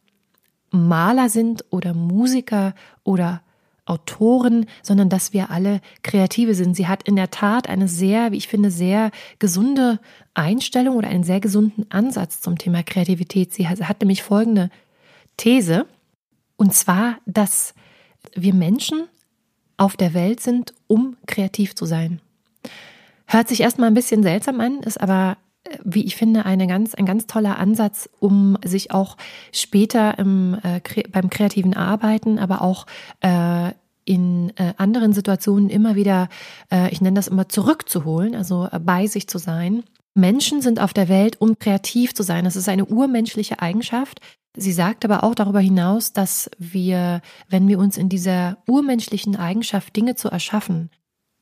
Maler 0.72 1.29
sind 1.29 1.65
oder 1.72 1.94
Musiker 1.94 2.75
oder 3.03 3.41
Autoren, 3.86 4.68
sondern 4.84 5.10
dass 5.10 5.34
wir 5.34 5.50
alle 5.50 5.82
Kreative 6.03 6.53
sind. 6.53 6.75
Sie 6.75 6.88
hat 6.88 7.03
in 7.03 7.15
der 7.15 7.32
Tat 7.32 7.68
eine 7.68 7.88
sehr, 7.88 8.32
wie 8.32 8.38
ich 8.38 8.48
finde, 8.48 8.70
sehr 8.70 9.10
gesunde 9.39 10.00
Einstellung 10.36 10.96
oder 10.96 11.08
einen 11.08 11.24
sehr 11.24 11.39
gesunden 11.39 11.89
Ansatz 11.89 12.39
zum 12.39 12.58
Thema 12.58 12.84
Kreativität. 12.84 13.51
Sie 13.51 13.68
hat 13.68 14.00
nämlich 14.00 14.22
folgende 14.22 14.70
These, 15.38 15.88
und 16.56 16.75
zwar, 16.75 17.18
dass 17.25 17.74
wir 18.36 18.53
Menschen 18.53 19.08
auf 19.77 19.98
der 19.98 20.13
Welt 20.13 20.39
sind, 20.39 20.74
um 20.88 21.18
kreativ 21.25 21.74
zu 21.74 21.86
sein. 21.86 22.22
Hört 23.31 23.48
sich 23.48 23.62
erstmal 23.62 23.89
ein 23.89 23.93
bisschen 23.93 24.24
seltsam 24.24 24.59
an, 24.59 24.79
ist 24.79 25.00
aber, 25.00 25.38
äh, 25.63 25.77
wie 25.83 26.03
ich 26.03 26.15
finde, 26.15 26.48
eine 26.48 26.65
ganz, 26.65 26.95
ein 26.95 27.05
ganz 27.05 27.27
toller 27.27 27.59
Ansatz, 27.59 28.09
um 28.19 28.57
sich 28.65 28.89
auch 28.89 29.17
später 29.53 30.17
im, 30.17 30.57
äh, 30.63 30.81
beim 31.12 31.29
kreativen 31.29 31.75
Arbeiten, 31.75 32.39
aber 32.39 32.63
auch 32.63 32.88
äh, 33.21 33.71
in 34.03 34.51
äh, 34.55 34.74
anderen 34.77 35.13
Situationen 35.13 35.69
immer 35.69 35.93
wieder, 35.93 36.27
äh, 36.71 36.91
ich 36.91 37.01
nenne 37.01 37.17
das 37.17 37.27
immer 37.27 37.48
zurückzuholen, 37.48 38.33
also 38.33 38.67
äh, 38.71 38.79
bei 38.79 39.05
sich 39.05 39.27
zu 39.27 39.38
sein. 39.38 39.83
Menschen 40.15 40.63
sind 40.63 40.81
auf 40.81 40.91
der 40.91 41.07
Welt, 41.07 41.39
um 41.39 41.59
kreativ 41.59 42.15
zu 42.15 42.24
sein. 42.24 42.45
Das 42.45 42.55
ist 42.55 42.67
eine 42.67 42.86
urmenschliche 42.86 43.62
Eigenschaft. 43.62 44.21
Sie 44.57 44.74
sagt 44.74 45.05
aber 45.05 45.24
auch 45.24 45.36
darüber 45.36 45.59
hinaus, 45.59 46.13
dass 46.13 46.50
wir, 46.57 47.21
wenn 47.48 47.67
wir 47.67 47.77
uns 47.77 47.95
in 47.95 48.09
dieser 48.09 48.57
urmenschlichen 48.67 49.36
Eigenschaft 49.36 49.95
Dinge 49.95 50.15
zu 50.15 50.29
erschaffen, 50.29 50.89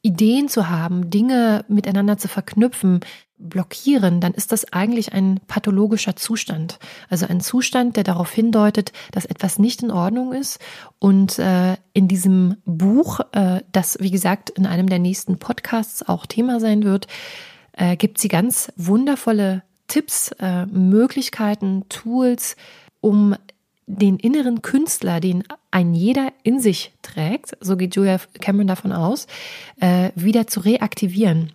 Ideen 0.08 0.48
zu 0.48 0.70
haben, 0.70 1.10
Dinge 1.10 1.66
miteinander 1.68 2.18
zu 2.18 2.30
verknüpfen, 2.30 3.02
blockieren, 3.38 4.22
dann 4.22 4.34
ist 4.34 4.54
das 4.54 4.72
eigentlich 4.72 5.12
ein 5.12 5.42
pathologischer 5.48 6.16
Zustand. 6.16 6.80
Also 7.10 7.28
ein 7.28 7.42
Zustand, 7.42 7.98
der 7.98 8.06
darauf 8.06 8.32
hindeutet, 8.32 8.94
dass 9.12 9.26
etwas 9.26 9.60
nicht 9.60 9.84
in 9.84 9.92
Ordnung 9.92 10.32
ist. 10.32 10.60
Und 10.98 11.38
äh, 11.40 11.76
in 11.92 12.08
diesem 12.08 12.56
Buch, 12.66 13.20
äh, 13.34 13.62
das 13.74 13.98
wie 14.00 14.12
gesagt 14.12 14.50
in 14.50 14.66
einem 14.66 14.88
der 14.88 15.00
nächsten 15.00 15.40
Podcasts 15.40 16.08
auch 16.08 16.26
Thema 16.26 16.62
sein 16.62 16.84
wird, 16.84 17.08
äh, 17.74 17.98
gibt 17.98 18.18
sie 18.18 18.30
ganz 18.30 18.72
wundervolle 18.78 19.64
Tipps, 19.88 20.32
äh, 20.40 20.66
Möglichkeiten, 20.68 21.84
Tools, 21.90 22.56
um 23.02 23.36
den 23.88 24.18
inneren 24.18 24.62
Künstler, 24.62 25.20
den 25.20 25.44
ein 25.72 25.94
jeder 25.94 26.34
in 26.44 26.60
sich 26.60 26.94
trägt, 27.02 27.58
so 27.62 27.78
geht 27.78 27.96
Julia 27.96 28.20
Cameron 28.42 28.68
davon 28.68 28.92
aus, 28.92 29.28
äh, 29.80 30.12
wieder 30.14 30.46
zu 30.46 30.60
reaktivieren. 30.60 31.54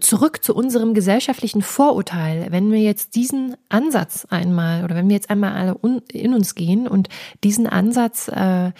Zurück 0.00 0.42
zu 0.42 0.54
unserem 0.54 0.92
gesellschaftlichen 0.92 1.62
Vorurteil. 1.62 2.48
Wenn 2.50 2.70
wir 2.70 2.80
jetzt 2.80 3.14
diesen 3.14 3.56
Ansatz 3.68 4.26
einmal 4.28 4.84
oder 4.84 4.94
wenn 4.94 5.08
wir 5.08 5.16
jetzt 5.16 5.30
einmal 5.30 5.52
alle 5.54 6.02
in 6.12 6.34
uns 6.34 6.54
gehen 6.54 6.86
und 6.86 7.08
diesen 7.44 7.66
Ansatz 7.66 8.28
äh, 8.28 8.72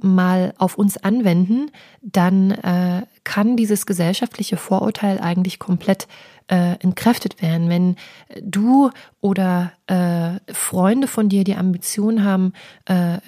mal 0.00 0.54
auf 0.58 0.76
uns 0.76 0.96
anwenden, 0.98 1.70
dann 2.02 2.50
äh, 2.50 3.02
kann 3.24 3.56
dieses 3.56 3.86
gesellschaftliche 3.86 4.56
Vorurteil 4.56 5.20
eigentlich 5.20 5.58
komplett 5.58 6.06
äh, 6.48 6.74
entkräftet 6.80 7.42
werden. 7.42 7.68
Wenn 7.68 7.96
du 8.40 8.90
oder 9.20 9.72
äh, 9.86 10.52
Freunde 10.52 11.08
von 11.08 11.28
dir 11.28 11.44
die 11.44 11.56
Ambition 11.56 12.24
haben, 12.24 12.52
äh, 12.86 13.18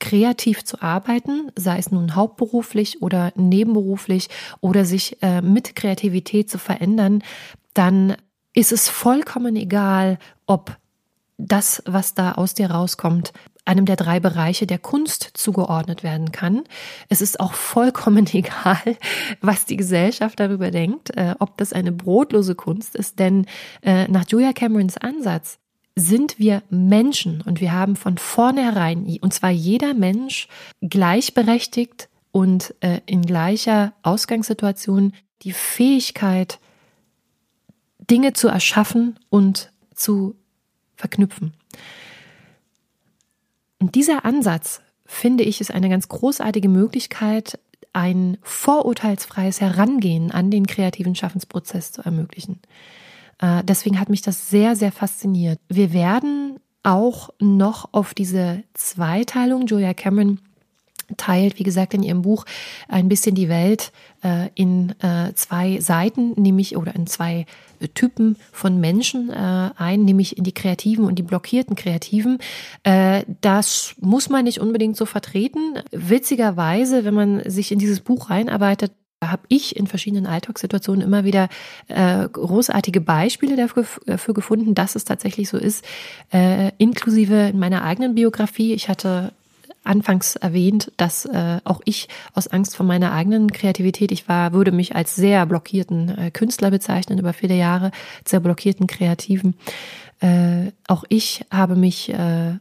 kreativ 0.00 0.64
zu 0.64 0.80
arbeiten, 0.80 1.50
sei 1.56 1.78
es 1.78 1.90
nun 1.90 2.14
hauptberuflich 2.14 3.02
oder 3.02 3.32
nebenberuflich 3.34 4.28
oder 4.60 4.84
sich 4.84 5.20
äh, 5.22 5.42
mit 5.42 5.74
Kreativität 5.74 6.50
zu 6.50 6.58
verändern, 6.58 7.22
dann 7.74 8.16
ist 8.54 8.72
es 8.72 8.88
vollkommen 8.88 9.56
egal, 9.56 10.18
ob 10.46 10.76
das, 11.36 11.82
was 11.86 12.14
da 12.14 12.32
aus 12.32 12.54
dir 12.54 12.70
rauskommt, 12.70 13.32
einem 13.68 13.84
der 13.84 13.96
drei 13.96 14.18
Bereiche 14.18 14.66
der 14.66 14.78
Kunst 14.78 15.30
zugeordnet 15.34 16.02
werden 16.02 16.32
kann. 16.32 16.64
Es 17.08 17.20
ist 17.20 17.38
auch 17.38 17.52
vollkommen 17.52 18.26
egal, 18.32 18.96
was 19.40 19.66
die 19.66 19.76
Gesellschaft 19.76 20.40
darüber 20.40 20.70
denkt, 20.70 21.16
äh, 21.16 21.34
ob 21.38 21.56
das 21.58 21.72
eine 21.72 21.92
brotlose 21.92 22.54
Kunst 22.54 22.96
ist, 22.96 23.18
denn 23.18 23.46
äh, 23.82 24.08
nach 24.08 24.24
Julia 24.28 24.52
Camerons 24.52 24.96
Ansatz 24.96 25.58
sind 25.94 26.38
wir 26.38 26.62
Menschen 26.70 27.40
und 27.42 27.60
wir 27.60 27.72
haben 27.72 27.96
von 27.96 28.18
vornherein, 28.18 29.18
und 29.20 29.34
zwar 29.34 29.50
jeder 29.50 29.94
Mensch, 29.94 30.48
gleichberechtigt 30.80 32.08
und 32.30 32.74
äh, 32.80 33.00
in 33.06 33.22
gleicher 33.22 33.92
Ausgangssituation 34.02 35.12
die 35.42 35.52
Fähigkeit, 35.52 36.60
Dinge 37.98 38.32
zu 38.32 38.48
erschaffen 38.48 39.18
und 39.28 39.72
zu 39.94 40.36
verknüpfen. 40.96 41.52
Und 43.78 43.94
dieser 43.94 44.24
Ansatz, 44.24 44.80
finde 45.06 45.44
ich, 45.44 45.60
ist 45.60 45.72
eine 45.72 45.88
ganz 45.88 46.08
großartige 46.08 46.68
Möglichkeit, 46.68 47.58
ein 47.92 48.38
vorurteilsfreies 48.42 49.60
Herangehen 49.60 50.30
an 50.30 50.50
den 50.50 50.66
kreativen 50.66 51.14
Schaffensprozess 51.14 51.92
zu 51.92 52.02
ermöglichen. 52.02 52.60
Äh, 53.38 53.64
deswegen 53.64 53.98
hat 53.98 54.08
mich 54.08 54.22
das 54.22 54.50
sehr, 54.50 54.76
sehr 54.76 54.92
fasziniert. 54.92 55.60
Wir 55.68 55.92
werden 55.92 56.60
auch 56.82 57.30
noch 57.40 57.88
auf 57.92 58.14
diese 58.14 58.62
Zweiteilung, 58.74 59.66
Julia 59.66 59.94
Cameron 59.94 60.40
teilt, 61.16 61.58
wie 61.58 61.64
gesagt, 61.64 61.94
in 61.94 62.02
ihrem 62.02 62.22
Buch 62.22 62.44
ein 62.88 63.08
bisschen 63.08 63.34
die 63.34 63.48
Welt 63.48 63.92
äh, 64.22 64.48
in 64.54 64.94
äh, 65.00 65.32
zwei 65.34 65.80
Seiten, 65.80 66.32
nämlich 66.40 66.76
oder 66.76 66.94
in 66.94 67.06
zwei 67.06 67.46
Typen 67.94 68.36
von 68.52 68.80
Menschen 68.80 69.30
äh, 69.30 69.70
ein, 69.76 70.04
nämlich 70.04 70.36
in 70.36 70.44
die 70.44 70.52
kreativen 70.52 71.04
und 71.04 71.18
die 71.18 71.22
blockierten 71.22 71.76
Kreativen. 71.76 72.38
Äh, 72.82 73.22
das 73.40 73.94
muss 74.00 74.28
man 74.28 74.44
nicht 74.44 74.60
unbedingt 74.60 74.96
so 74.96 75.06
vertreten. 75.06 75.78
Witzigerweise, 75.92 77.04
wenn 77.04 77.14
man 77.14 77.48
sich 77.48 77.72
in 77.72 77.78
dieses 77.78 78.00
Buch 78.00 78.30
reinarbeitet, 78.30 78.92
habe 79.22 79.42
ich 79.48 79.76
in 79.76 79.86
verschiedenen 79.86 80.26
Alltagssituationen 80.26 81.02
immer 81.02 81.24
wieder 81.24 81.48
äh, 81.88 82.28
großartige 82.28 83.00
Beispiele 83.00 83.56
dafür, 83.56 83.84
dafür 84.06 84.34
gefunden, 84.34 84.74
dass 84.74 84.94
es 84.94 85.04
tatsächlich 85.04 85.48
so 85.48 85.56
ist, 85.56 85.84
äh, 86.32 86.70
inklusive 86.78 87.48
in 87.48 87.58
meiner 87.58 87.82
eigenen 87.82 88.14
Biografie. 88.14 88.74
Ich 88.74 88.88
hatte 88.88 89.32
anfangs 89.88 90.36
erwähnt, 90.36 90.92
dass 90.96 91.24
äh, 91.24 91.60
auch 91.64 91.80
ich 91.84 92.08
aus 92.34 92.48
Angst 92.48 92.76
vor 92.76 92.86
meiner 92.86 93.12
eigenen 93.12 93.50
Kreativität, 93.50 94.12
ich 94.12 94.28
war, 94.28 94.52
würde 94.52 94.72
mich 94.72 94.94
als 94.94 95.16
sehr 95.16 95.44
blockierten 95.46 96.16
äh, 96.16 96.30
Künstler 96.30 96.70
bezeichnen 96.70 97.18
über 97.18 97.32
viele 97.32 97.54
Jahre, 97.54 97.90
sehr 98.24 98.40
blockierten 98.40 98.86
Kreativen. 98.86 99.54
Äh, 100.20 100.72
auch 100.86 101.04
ich 101.08 101.44
habe 101.50 101.76
mich 101.76 102.10
äh, 102.10 102.58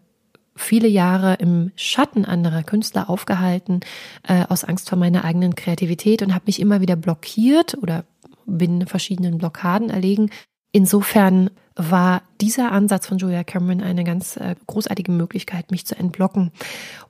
viele 0.55 0.87
Jahre 0.87 1.35
im 1.35 1.71
Schatten 1.75 2.25
anderer 2.25 2.63
Künstler 2.63 3.09
aufgehalten, 3.09 3.81
äh, 4.23 4.45
aus 4.49 4.63
Angst 4.63 4.89
vor 4.89 4.97
meiner 4.97 5.23
eigenen 5.23 5.55
Kreativität 5.55 6.21
und 6.21 6.33
habe 6.33 6.45
mich 6.47 6.59
immer 6.59 6.81
wieder 6.81 6.95
blockiert 6.95 7.77
oder 7.81 8.05
bin 8.45 8.87
verschiedenen 8.87 9.37
Blockaden 9.37 9.89
erlegen. 9.89 10.29
Insofern 10.77 11.49
war 11.75 12.21
dieser 12.39 12.71
Ansatz 12.71 13.07
von 13.07 13.17
Julia 13.17 13.43
Cameron 13.43 13.81
eine 13.81 14.03
ganz 14.03 14.37
äh, 14.37 14.53
großartige 14.67 15.11
Möglichkeit, 15.11 15.71
mich 15.71 15.87
zu 15.87 15.97
entblocken. 15.97 16.51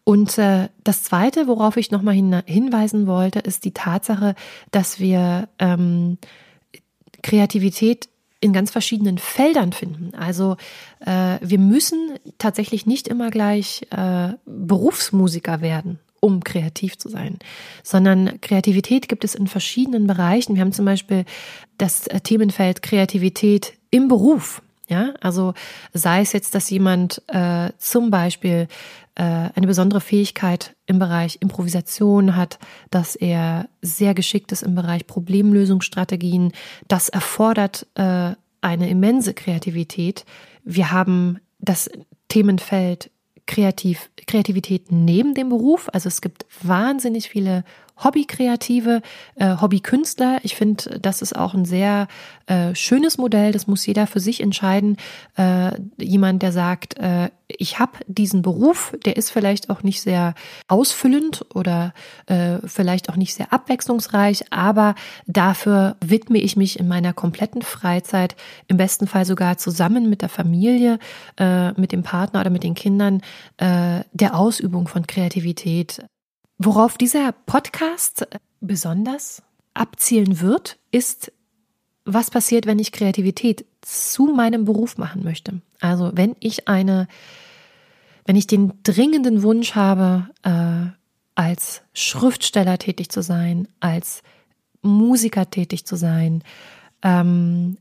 Und 0.06 0.38
äh, 0.38 0.70
das 0.86 1.04
Zweite, 1.04 1.48
worauf 1.48 1.76
ich 1.76 1.92
nochmal 1.92 2.14
hin, 2.14 2.42
hinweisen 2.46 3.08
wollte, 3.08 3.40
ist 3.40 3.66
die 3.66 3.74
Tatsache, 3.74 4.36
dass 4.72 5.02
wir 5.02 5.50
ähm, 5.60 6.18
Kreativität 7.24 8.08
in 8.40 8.54
ganz 8.54 8.72
verschiedenen 8.72 9.18
Feldern 9.18 9.74
finden. 9.74 10.16
Also 10.16 10.56
äh, 11.06 11.38
wir 11.42 11.60
müssen 11.60 12.12
tatsächlich 12.38 12.86
nicht 12.86 13.10
immer 13.10 13.32
gleich 13.32 13.86
äh, 13.90 14.30
Berufsmusiker 14.46 15.60
werden, 15.60 16.00
um 16.20 16.44
kreativ 16.44 16.98
zu 16.98 17.10
sein, 17.10 17.38
sondern 17.84 18.42
Kreativität 18.42 19.08
gibt 19.08 19.24
es 19.24 19.36
in 19.36 19.48
verschiedenen 19.48 20.08
Bereichen. 20.08 20.56
Wir 20.56 20.62
haben 20.62 20.74
zum 20.74 20.86
Beispiel 20.86 21.26
das 21.78 22.08
äh, 22.08 22.20
Themenfeld 22.22 22.82
Kreativität 22.82 23.74
im 23.92 24.08
Beruf. 24.08 24.62
Ja, 24.90 25.14
also 25.20 25.54
sei 25.94 26.22
es 26.22 26.32
jetzt, 26.32 26.56
dass 26.56 26.70
jemand 26.70 27.22
äh, 27.28 27.72
zum 27.78 28.10
Beispiel 28.10 28.70
äh, 29.16 29.50
eine 29.54 29.68
besondere 29.68 30.00
Fähigkeit 30.00 30.76
im 30.86 30.98
Bereich 30.98 31.40
Improvisation 31.42 32.38
hat, 32.38 32.58
dass 32.90 33.16
er 33.16 33.68
sehr 33.82 34.14
geschickt 34.14 34.54
ist 34.54 34.62
im 34.62 34.76
Bereich 34.76 35.06
Problemlösungsstrategien. 35.06 36.54
Das 36.88 37.10
erfordert 37.10 37.86
äh, 37.96 38.32
eine 38.62 38.90
immense 38.90 39.34
Kreativität. 39.34 40.24
Wir 40.64 40.92
haben 40.92 41.40
das 41.60 41.90
Themenfeld 42.30 43.10
Kreativ, 43.48 44.10
Kreativität 44.28 44.92
neben 44.92 45.34
dem 45.34 45.50
Beruf. 45.50 45.90
Also 45.92 46.08
es 46.08 46.22
gibt 46.22 46.46
wahnsinnig 46.62 47.30
viele 47.30 47.64
Hobbykreative, 48.04 49.02
äh, 49.36 49.58
Hobbykünstler. 49.58 50.40
Ich 50.44 50.56
finde, 50.56 51.00
das 51.00 51.22
ist 51.22 51.36
auch 51.36 51.54
ein 51.54 51.66
sehr 51.66 52.08
äh, 52.48 52.74
schönes 52.76 53.18
Modell. 53.18 53.52
Das 53.52 53.68
muss 53.68 53.86
jeder 53.86 54.08
für 54.08 54.20
sich 54.20 54.42
entscheiden. 54.42 54.98
Äh, 55.38 55.72
jemand, 55.98 56.42
der 56.44 56.52
sagt, 56.52 56.98
äh, 56.98 57.30
ich 57.48 57.80
habe 57.80 58.00
diesen 58.08 58.42
Beruf, 58.42 58.94
der 59.06 59.16
ist 59.16 59.32
vielleicht 59.32 59.70
auch 59.70 59.82
nicht 59.82 60.02
sehr 60.02 60.36
ausfüllend 60.68 61.46
oder 61.54 61.94
äh, 62.26 62.58
vielleicht 62.66 63.10
auch 63.10 63.16
nicht 63.16 63.34
sehr 63.34 63.54
abwechslungsreich, 63.54 64.52
aber 64.52 64.96
dafür 65.28 65.96
widme 66.04 66.40
ich 66.40 66.58
mich 66.58 66.80
in 66.80 66.88
meiner 66.88 67.14
kompletten 67.14 67.62
Freizeit, 67.62 68.36
im 68.68 68.78
besten 68.78 69.08
Fall 69.08 69.26
sogar 69.26 69.58
zusammen 69.58 70.10
mit 70.10 70.22
der 70.22 70.30
Familie, 70.30 71.00
äh, 71.40 71.72
mit 71.80 71.92
dem 71.92 72.04
Partner 72.04 72.42
oder 72.42 72.50
mit 72.50 72.64
den 72.64 72.76
Kindern, 72.76 73.22
äh, 73.58 74.02
der 74.12 74.38
Ausübung 74.38 74.88
von 74.88 75.08
Kreativität. 75.08 76.04
Worauf 76.58 76.98
dieser 76.98 77.32
Podcast 77.32 78.28
besonders 78.62 79.44
abzielen 79.76 80.42
wird, 80.42 80.80
ist, 80.92 81.32
was 82.04 82.32
passiert, 82.32 82.66
wenn 82.66 82.80
ich 82.80 82.92
Kreativität 82.92 83.66
zu 83.82 84.26
meinem 84.28 84.66
Beruf 84.66 84.98
machen 84.98 85.24
möchte. 85.24 85.62
Also 85.82 86.12
wenn 86.16 86.36
ich 86.40 86.68
eine, 86.68 87.08
wenn 88.26 88.36
ich 88.36 88.48
den 88.48 88.74
dringenden 88.84 89.44
Wunsch 89.44 89.76
habe, 89.76 90.30
äh, 90.44 90.92
als 91.36 91.84
Schriftsteller 91.94 92.80
tätig 92.80 93.10
zu 93.10 93.22
sein, 93.22 93.68
als 93.80 94.24
Musiker 94.82 95.52
tätig 95.52 95.86
zu 95.86 95.96
sein, 95.96 96.44
ähm, 97.04 97.78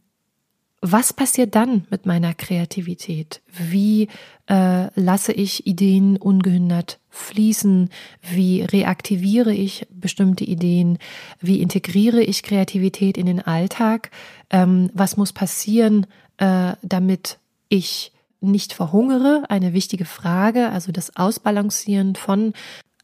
was 0.80 1.12
passiert 1.12 1.54
dann 1.54 1.86
mit 1.90 2.06
meiner 2.06 2.34
Kreativität? 2.34 3.40
Wie 3.50 4.08
äh, 4.48 4.88
lasse 5.00 5.32
ich 5.32 5.66
Ideen 5.66 6.16
ungehindert 6.16 7.00
fließen? 7.08 7.90
Wie 8.20 8.62
reaktiviere 8.62 9.52
ich 9.52 9.86
bestimmte 9.90 10.44
Ideen? 10.44 10.98
Wie 11.40 11.60
integriere 11.60 12.22
ich 12.22 12.42
Kreativität 12.42 13.16
in 13.16 13.26
den 13.26 13.40
Alltag? 13.40 14.10
Ähm, 14.50 14.90
was 14.92 15.16
muss 15.16 15.32
passieren, 15.32 16.06
äh, 16.36 16.74
damit 16.82 17.38
ich 17.68 18.12
nicht 18.40 18.72
verhungere? 18.72 19.44
Eine 19.48 19.72
wichtige 19.72 20.04
Frage, 20.04 20.68
also 20.70 20.92
das 20.92 21.16
Ausbalancieren 21.16 22.16
von 22.16 22.52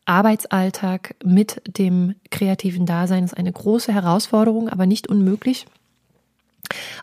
Arbeitsalltag 0.05 1.15
mit 1.25 1.63
dem 1.79 2.17
kreativen 2.31 2.87
Dasein 2.87 3.25
ist 3.25 3.37
eine 3.37 3.53
große 3.53 3.93
Herausforderung, 3.93 4.69
aber 4.69 4.85
nicht 4.87 5.09
unmöglich. 5.09 5.67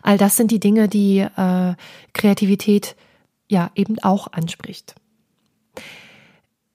All 0.02 0.18
das 0.18 0.36
sind 0.36 0.50
die 0.50 0.60
Dinge, 0.60 0.88
die 0.88 1.18
äh, 1.18 1.74
Kreativität 2.12 2.96
ja 3.48 3.70
eben 3.74 3.98
auch 4.00 4.32
anspricht. 4.32 4.94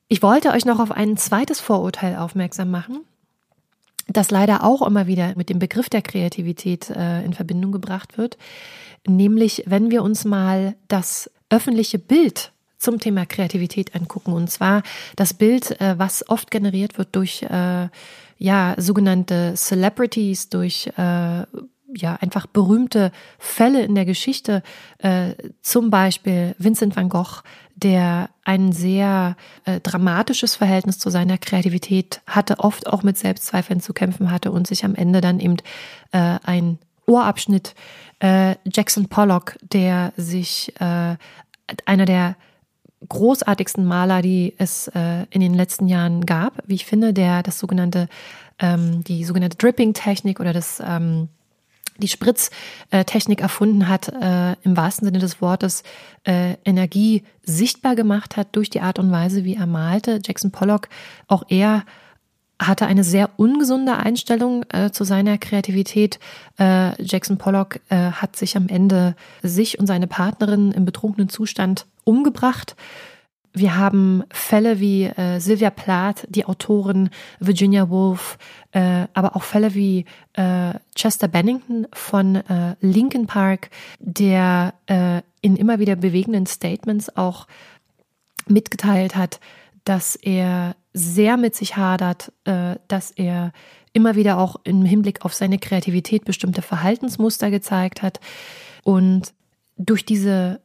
Ich 0.07 0.21
wollte 0.21 0.51
euch 0.51 0.65
noch 0.65 0.79
auf 0.79 0.91
ein 0.91 1.17
zweites 1.17 1.59
Vorurteil 1.59 2.15
aufmerksam 2.15 2.69
machen, 2.69 2.99
das 4.07 4.29
leider 4.29 4.63
auch 4.63 4.85
immer 4.85 5.07
wieder 5.07 5.33
mit 5.35 5.49
dem 5.49 5.57
Begriff 5.57 5.89
der 5.89 6.03
Kreativität 6.03 6.91
äh, 6.91 7.23
in 7.23 7.33
Verbindung 7.33 7.71
gebracht 7.71 8.17
wird, 8.17 8.37
nämlich 9.07 9.63
wenn 9.65 9.89
wir 9.89 10.03
uns 10.03 10.25
mal 10.25 10.75
das 10.87 11.31
öffentliche 11.49 11.97
Bild 11.97 12.51
zum 12.77 12.99
Thema 12.99 13.25
Kreativität 13.25 13.95
angucken, 13.95 14.33
und 14.33 14.51
zwar 14.51 14.83
das 15.15 15.33
Bild, 15.33 15.79
äh, 15.81 15.97
was 15.97 16.29
oft 16.29 16.51
generiert 16.51 16.99
wird 16.99 17.15
durch 17.15 17.41
äh, 17.43 17.89
ja 18.37 18.75
sogenannte 18.77 19.53
Celebrities, 19.55 20.49
durch 20.49 20.87
äh, 20.97 21.45
ja 21.93 22.15
einfach 22.15 22.47
berühmte 22.47 23.11
Fälle 23.37 23.83
in 23.83 23.95
der 23.95 24.05
Geschichte, 24.05 24.63
äh, 24.99 25.33
zum 25.61 25.89
Beispiel 25.89 26.55
Vincent 26.57 26.95
van 26.95 27.09
Gogh, 27.09 27.41
der 27.75 28.29
ein 28.43 28.71
sehr 28.71 29.35
äh, 29.65 29.79
dramatisches 29.81 30.55
Verhältnis 30.55 30.99
zu 30.99 31.09
seiner 31.09 31.37
Kreativität 31.37 32.21
hatte, 32.25 32.59
oft 32.59 32.87
auch 32.87 33.03
mit 33.03 33.17
Selbstzweifeln 33.17 33.81
zu 33.81 33.93
kämpfen 33.93 34.31
hatte 34.31 34.51
und 34.51 34.67
sich 34.67 34.85
am 34.85 34.95
Ende 34.95 35.21
dann 35.21 35.39
eben 35.39 35.57
äh, 36.11 36.39
ein 36.43 36.79
Ohrabschnitt. 37.05 37.75
Äh, 38.19 38.55
Jackson 38.65 39.07
Pollock, 39.07 39.57
der 39.61 40.13
sich 40.17 40.73
äh, 40.79 41.15
einer 41.85 42.05
der 42.05 42.35
großartigsten 43.07 43.85
Maler, 43.85 44.21
die 44.21 44.55
es 44.57 44.87
äh, 44.87 45.25
in 45.29 45.41
den 45.41 45.53
letzten 45.53 45.87
Jahren 45.87 46.25
gab, 46.25 46.63
wie 46.65 46.75
ich 46.75 46.85
finde, 46.85 47.13
der 47.13 47.43
das 47.43 47.59
sogenannte 47.59 48.07
ähm, 48.59 49.03
die 49.03 49.23
sogenannte 49.25 49.57
Dripping-Technik 49.57 50.39
oder 50.39 50.53
das 50.53 50.81
ähm, 50.85 51.29
die 51.97 52.07
Spritztechnik 52.07 53.41
erfunden 53.41 53.87
hat, 53.87 54.09
äh, 54.09 54.55
im 54.63 54.75
wahrsten 54.75 55.05
Sinne 55.05 55.19
des 55.19 55.41
Wortes 55.41 55.83
äh, 56.23 56.55
Energie 56.65 57.23
sichtbar 57.43 57.95
gemacht 57.95 58.37
hat 58.37 58.55
durch 58.55 58.69
die 58.69 58.81
Art 58.81 58.99
und 58.99 59.11
Weise, 59.11 59.43
wie 59.43 59.55
er 59.55 59.67
malte. 59.67 60.19
Jackson 60.23 60.51
Pollock, 60.51 60.89
auch 61.27 61.43
er 61.49 61.83
hatte 62.59 62.85
eine 62.85 63.03
sehr 63.03 63.31
ungesunde 63.37 63.97
Einstellung 63.97 64.63
äh, 64.69 64.89
zu 64.91 65.03
seiner 65.03 65.37
Kreativität. 65.37 66.19
Äh, 66.57 67.01
Jackson 67.03 67.37
Pollock 67.37 67.79
äh, 67.89 68.11
hat 68.11 68.35
sich 68.35 68.55
am 68.55 68.67
Ende 68.67 69.15
sich 69.41 69.77
und 69.77 69.87
seine 69.87 70.07
Partnerin 70.07 70.71
im 70.71 70.85
betrunkenen 70.85 71.29
Zustand 71.29 71.85
umgebracht. 72.05 72.75
Wir 73.55 73.77
haben 73.77 74.23
Fälle 74.31 74.79
wie 74.79 75.05
äh, 75.05 75.39
Sylvia 75.39 75.69
Plath, 75.69 76.27
die 76.29 76.45
Autorin 76.45 77.09
Virginia 77.39 77.89
Woolf, 77.89 78.37
äh, 78.71 79.07
aber 79.13 79.35
auch 79.35 79.43
Fälle 79.43 79.73
wie 79.73 80.05
äh, 80.33 80.73
Chester 80.93 81.29
Bennington 81.29 81.87
von 81.93 82.35
äh, 82.35 82.75
Linkin 82.81 83.27
Park, 83.27 83.69
der 83.99 84.73
äh, 84.87 85.21
in 85.41 85.55
immer 85.55 85.79
wieder 85.79 85.95
bewegenden 85.95 86.45
Statements 86.45 87.15
auch 87.15 87.47
mitgeteilt 88.47 89.15
hat, 89.15 89.39
dass 89.85 90.15
er 90.15 90.75
sehr 90.93 91.37
mit 91.37 91.55
sich 91.55 91.77
hadert, 91.77 92.33
äh, 92.43 92.75
dass 92.87 93.11
er 93.11 93.53
immer 93.93 94.15
wieder 94.15 94.37
auch 94.37 94.57
im 94.65 94.83
Hinblick 94.83 95.23
auf 95.23 95.33
seine 95.33 95.59
Kreativität 95.59 96.25
bestimmte 96.25 96.61
Verhaltensmuster 96.61 97.49
gezeigt 97.49 98.01
hat. 98.01 98.19
Und 98.83 99.33
durch 99.77 100.05
diese 100.05 100.59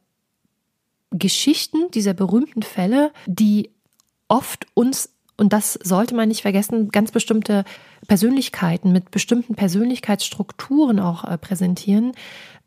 Geschichten 1.11 1.91
dieser 1.93 2.13
berühmten 2.13 2.63
Fälle, 2.63 3.11
die 3.25 3.69
oft 4.27 4.65
uns, 4.73 5.09
und 5.37 5.53
das 5.53 5.73
sollte 5.73 6.15
man 6.15 6.29
nicht 6.29 6.41
vergessen, 6.41 6.89
ganz 6.89 7.11
bestimmte 7.11 7.65
Persönlichkeiten 8.07 8.91
mit 8.91 9.11
bestimmten 9.11 9.55
Persönlichkeitsstrukturen 9.55 10.99
auch 10.99 11.23
äh, 11.23 11.37
präsentieren, 11.37 12.13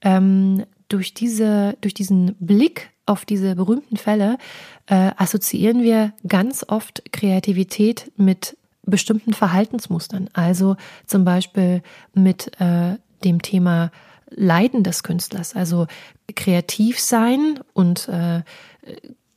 ähm, 0.02 0.64
durch, 0.88 1.14
diese, 1.14 1.76
durch 1.80 1.94
diesen 1.94 2.37
Blick 2.38 2.90
auf 3.07 3.24
diese 3.24 3.54
berühmten 3.54 3.96
Fälle 3.96 4.38
äh, 4.87 5.11
assoziieren 5.16 5.83
wir 5.83 6.12
ganz 6.26 6.64
oft 6.68 7.02
Kreativität 7.12 8.12
mit 8.16 8.57
bestimmten 8.83 9.33
Verhaltensmustern. 9.33 10.28
Also 10.33 10.76
zum 11.07 11.24
Beispiel 11.24 11.83
mit 12.12 12.61
äh, 12.61 12.96
dem 13.24 13.40
Thema 13.42 13.90
Leiden 14.37 14.83
des 14.83 15.03
Künstlers. 15.03 15.55
Also 15.55 15.87
kreativ 16.35 16.99
sein 17.01 17.61
und 17.73 18.09
äh, 18.09 18.42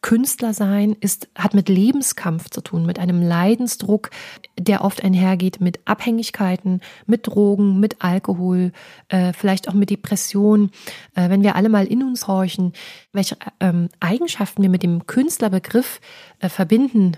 Künstler 0.02 0.54
sein 0.54 0.96
ist, 1.00 1.28
hat 1.36 1.54
mit 1.54 1.70
Lebenskampf 1.70 2.50
zu 2.50 2.62
tun, 2.62 2.86
mit 2.86 3.00
einem 3.00 3.22
Leidensdruck, 3.22 4.10
der 4.58 4.84
oft 4.84 5.04
einhergeht 5.04 5.60
mit 5.60 5.80
Abhängigkeiten, 5.86 6.82
mit 7.08 7.28
Drogen, 7.28 7.80
mit 7.80 8.02
Alkohol, 8.02 8.72
äh, 9.10 9.34
vielleicht 9.34 9.68
auch 9.68 9.74
mit 9.74 9.90
Depression. 9.90 10.72
Äh, 11.16 11.30
wenn 11.30 11.44
wir 11.44 11.56
alle 11.56 11.70
mal 11.70 11.88
in 11.88 12.04
uns 12.04 12.28
horchen, 12.28 12.74
welche 13.12 13.38
ähm, 13.60 13.90
Eigenschaften 14.00 14.62
wir 14.62 14.70
mit 14.70 14.84
dem 14.84 15.08
Künstlerbegriff 15.08 16.00
äh, 16.40 16.48
verbinden, 16.48 17.18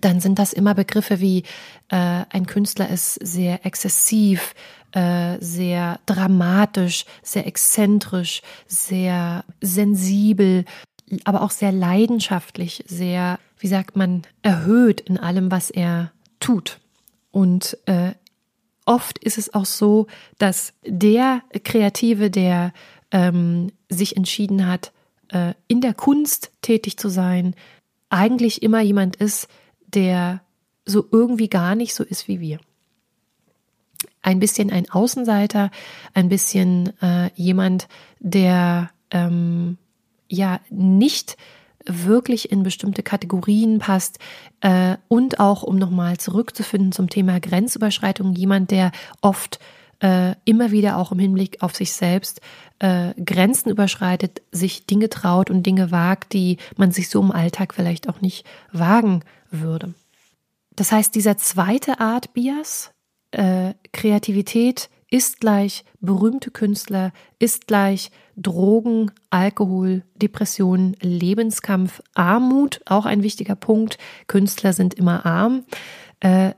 dann 0.00 0.20
sind 0.20 0.38
das 0.38 0.52
immer 0.52 0.74
Begriffe 0.74 1.20
wie 1.20 1.44
äh, 1.90 2.24
ein 2.28 2.46
Künstler 2.46 2.88
ist 2.88 3.14
sehr 3.14 3.64
exzessiv, 3.64 4.54
äh, 4.94 5.38
sehr 5.40 5.98
dramatisch, 6.06 7.04
sehr 7.22 7.46
exzentrisch, 7.46 8.42
sehr 8.68 9.44
sensibel, 9.60 10.64
aber 11.24 11.42
auch 11.42 11.50
sehr 11.50 11.72
leidenschaftlich, 11.72 12.84
sehr, 12.86 13.40
wie 13.58 13.66
sagt 13.66 13.96
man, 13.96 14.22
erhöht 14.42 15.00
in 15.00 15.18
allem, 15.18 15.50
was 15.50 15.70
er 15.70 16.12
tut. 16.38 16.78
Und 17.32 17.76
äh, 17.86 18.12
oft 18.86 19.18
ist 19.18 19.36
es 19.36 19.52
auch 19.52 19.66
so, 19.66 20.06
dass 20.38 20.72
der 20.86 21.42
Kreative, 21.64 22.30
der 22.30 22.72
ähm, 23.10 23.72
sich 23.88 24.16
entschieden 24.16 24.66
hat, 24.66 24.92
äh, 25.30 25.54
in 25.66 25.80
der 25.80 25.94
Kunst 25.94 26.52
tätig 26.62 26.98
zu 26.98 27.08
sein, 27.08 27.56
eigentlich 28.10 28.62
immer 28.62 28.80
jemand 28.80 29.16
ist, 29.16 29.48
der 29.86 30.40
so 30.86 31.04
irgendwie 31.10 31.48
gar 31.48 31.74
nicht 31.74 31.94
so 31.94 32.04
ist 32.04 32.28
wie 32.28 32.38
wir. 32.38 32.60
Ein 34.24 34.40
bisschen 34.40 34.72
ein 34.72 34.90
Außenseiter, 34.90 35.70
ein 36.14 36.28
bisschen 36.28 36.92
äh, 37.02 37.30
jemand, 37.36 37.88
der 38.20 38.90
ähm, 39.10 39.76
ja 40.28 40.60
nicht 40.70 41.36
wirklich 41.86 42.50
in 42.50 42.62
bestimmte 42.62 43.02
Kategorien 43.02 43.78
passt 43.78 44.18
äh, 44.62 44.96
und 45.08 45.40
auch, 45.40 45.62
um 45.62 45.76
nochmal 45.76 46.16
zurückzufinden 46.16 46.92
zum 46.92 47.10
Thema 47.10 47.38
Grenzüberschreitung, 47.38 48.34
jemand, 48.34 48.70
der 48.70 48.90
oft 49.20 49.58
äh, 50.00 50.34
immer 50.46 50.70
wieder 50.70 50.96
auch 50.96 51.12
im 51.12 51.18
Hinblick 51.18 51.62
auf 51.62 51.76
sich 51.76 51.92
selbst 51.92 52.40
äh, 52.78 53.12
Grenzen 53.22 53.70
überschreitet, 53.70 54.40
sich 54.50 54.86
Dinge 54.86 55.10
traut 55.10 55.50
und 55.50 55.64
Dinge 55.64 55.90
wagt, 55.90 56.32
die 56.32 56.56
man 56.76 56.90
sich 56.90 57.10
so 57.10 57.20
im 57.20 57.30
Alltag 57.30 57.74
vielleicht 57.74 58.08
auch 58.08 58.22
nicht 58.22 58.46
wagen 58.72 59.20
würde. 59.50 59.92
Das 60.74 60.90
heißt, 60.90 61.14
dieser 61.14 61.36
zweite 61.36 62.00
Art 62.00 62.32
Bias, 62.32 62.93
äh, 63.34 63.74
Kreativität 63.92 64.88
ist 65.10 65.40
gleich 65.40 65.84
berühmte 66.00 66.50
Künstler, 66.50 67.12
ist 67.38 67.66
gleich 67.66 68.10
Drogen, 68.36 69.12
Alkohol, 69.30 70.02
Depressionen, 70.16 70.96
Lebenskampf, 71.00 72.02
Armut, 72.14 72.80
auch 72.86 73.06
ein 73.06 73.22
wichtiger 73.22 73.54
Punkt. 73.54 73.98
Künstler 74.26 74.72
sind 74.72 74.94
immer 74.94 75.24
arm. 75.24 75.64
Äh, 76.20 76.54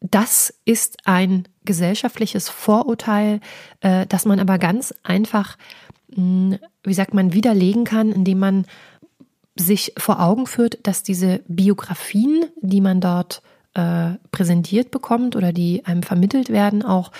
das 0.00 0.54
ist 0.64 0.98
ein 1.06 1.48
gesellschaftliches 1.64 2.48
Vorurteil, 2.48 3.40
äh, 3.80 4.06
das 4.06 4.26
man 4.26 4.38
aber 4.38 4.58
ganz 4.58 4.94
einfach, 5.02 5.56
hm, 6.14 6.58
wie 6.82 6.94
sagt 6.94 7.14
man, 7.14 7.32
widerlegen 7.32 7.84
kann, 7.84 8.12
indem 8.12 8.38
man 8.38 8.66
sich 9.56 9.92
vor 9.96 10.20
Augen 10.20 10.46
führt, 10.46 10.86
dass 10.86 11.02
diese 11.02 11.40
Biografien, 11.48 12.44
die 12.60 12.80
man 12.80 13.00
dort 13.00 13.42
äh, 13.42 13.57
präsentiert 14.30 14.90
bekommt 14.90 15.36
oder 15.36 15.52
die 15.52 15.84
einem 15.84 16.02
vermittelt 16.02 16.50
werden, 16.50 16.82
auch 16.82 17.12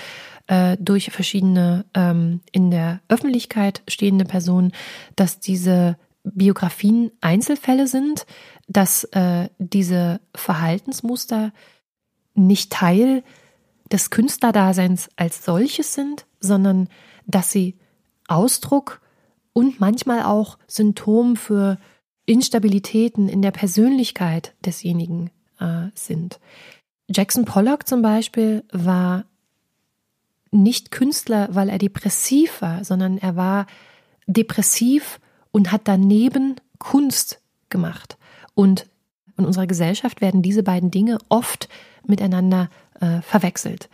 äh, 0.49 0.77
durch 0.81 1.11
verschiedene 1.11 1.85
ähm, 1.95 2.41
in 2.53 2.71
der 2.71 3.01
Öffentlichkeit 3.09 3.83
stehende 3.87 4.25
Personen, 4.25 4.73
dass 5.15 5.41
diese 5.41 5.97
Biografien 6.25 7.13
Einzelfälle 7.21 7.87
sind, 7.87 8.27
dass 8.67 9.05
äh, 9.05 9.49
diese 9.59 10.21
Verhaltensmuster 10.35 11.53
nicht 12.35 12.73
Teil 12.73 13.23
des 13.91 14.11
Künstlerdaseins 14.11 15.09
als 15.17 15.45
solches 15.45 15.95
sind, 15.95 16.27
sondern 16.41 16.89
dass 17.27 17.53
sie 17.53 17.77
Ausdruck 18.27 19.01
und 19.53 19.81
manchmal 19.81 20.23
auch 20.23 20.59
Symptom 20.67 21.37
für 21.37 21.79
Instabilitäten 22.27 23.29
in 23.29 23.41
der 23.43 23.51
Persönlichkeit 23.51 24.55
desjenigen 24.65 25.31
äh, 25.61 25.89
sind. 25.95 26.41
Jackson 27.09 27.45
Pollock 27.45 27.87
zum 27.87 28.03
Beispiel 28.03 28.65
war 28.73 29.25
nicht 30.51 30.91
Künstler, 30.91 31.49
weil 31.53 31.69
er 31.69 31.79
depressiv 31.79 32.63
war, 32.63 32.85
sondern 32.85 33.19
er 33.19 33.37
war 33.37 33.67
depressiv 34.27 35.21
und 35.51 35.73
hat 35.73 35.83
daneben 35.85 36.57
Kunst 36.79 37.41
gemacht. 37.71 38.17
Und 38.55 38.87
in 39.37 39.47
unserer 39.47 39.67
Gesellschaft 39.67 40.21
werden 40.21 40.43
diese 40.43 40.63
beiden 40.63 40.91
Dinge 40.91 41.19
oft 41.29 41.69
miteinander 42.07 42.69
äh, 43.01 43.21
verwechselt. 43.23 43.89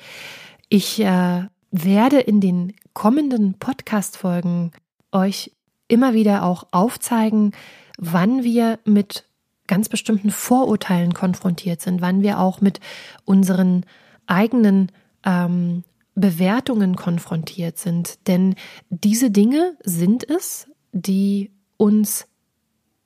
Ich 0.69 1.01
äh, 1.01 1.45
werde 1.71 2.21
in 2.21 2.41
den 2.41 2.73
kommenden 2.95 3.55
Podcast-Folgen 3.55 4.73
euch 5.13 5.51
immer 5.89 6.15
wieder 6.15 6.45
auch 6.45 6.67
aufzeigen, 6.71 7.53
wann 7.99 8.43
wir 8.43 8.79
mit 8.85 9.25
ganz 9.67 9.89
bestimmten 9.89 10.31
Vorurteilen 10.31 11.15
konfrontiert 11.15 11.81
sind, 11.81 12.01
wann 12.01 12.23
wir 12.23 12.39
auch 12.39 12.61
mit 12.61 12.81
unseren 13.25 13.85
eigenen 14.27 14.93
ähm, 15.25 15.85
Bewertungen 16.15 16.97
konfrontiert 16.97 17.79
sind. 17.79 18.27
Denn 18.29 18.55
diese 18.89 19.31
Dinge 19.31 19.77
sind 19.83 20.29
es, 20.29 20.69
die 20.93 21.51
uns 21.77 22.27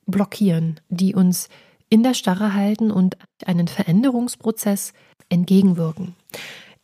blockieren, 0.05 0.79
die 0.89 1.15
uns 1.15 1.49
in 1.89 2.03
der 2.03 2.13
Starre 2.13 2.53
halten 2.53 2.91
und 2.91 3.17
einen 3.45 3.67
Veränderungsprozess 3.67 4.93
entgegenwirken. 5.29 6.15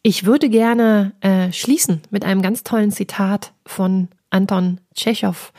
Ich 0.02 0.26
würde 0.26 0.50
gerne 0.50 1.14
äh, 1.22 1.52
schließen 1.52 2.02
mit 2.12 2.26
einem 2.26 2.42
ganz 2.42 2.64
tollen 2.64 2.92
Zitat 2.92 3.54
von 3.66 4.10
Anton 4.30 4.80
Tschechow, 4.94 5.52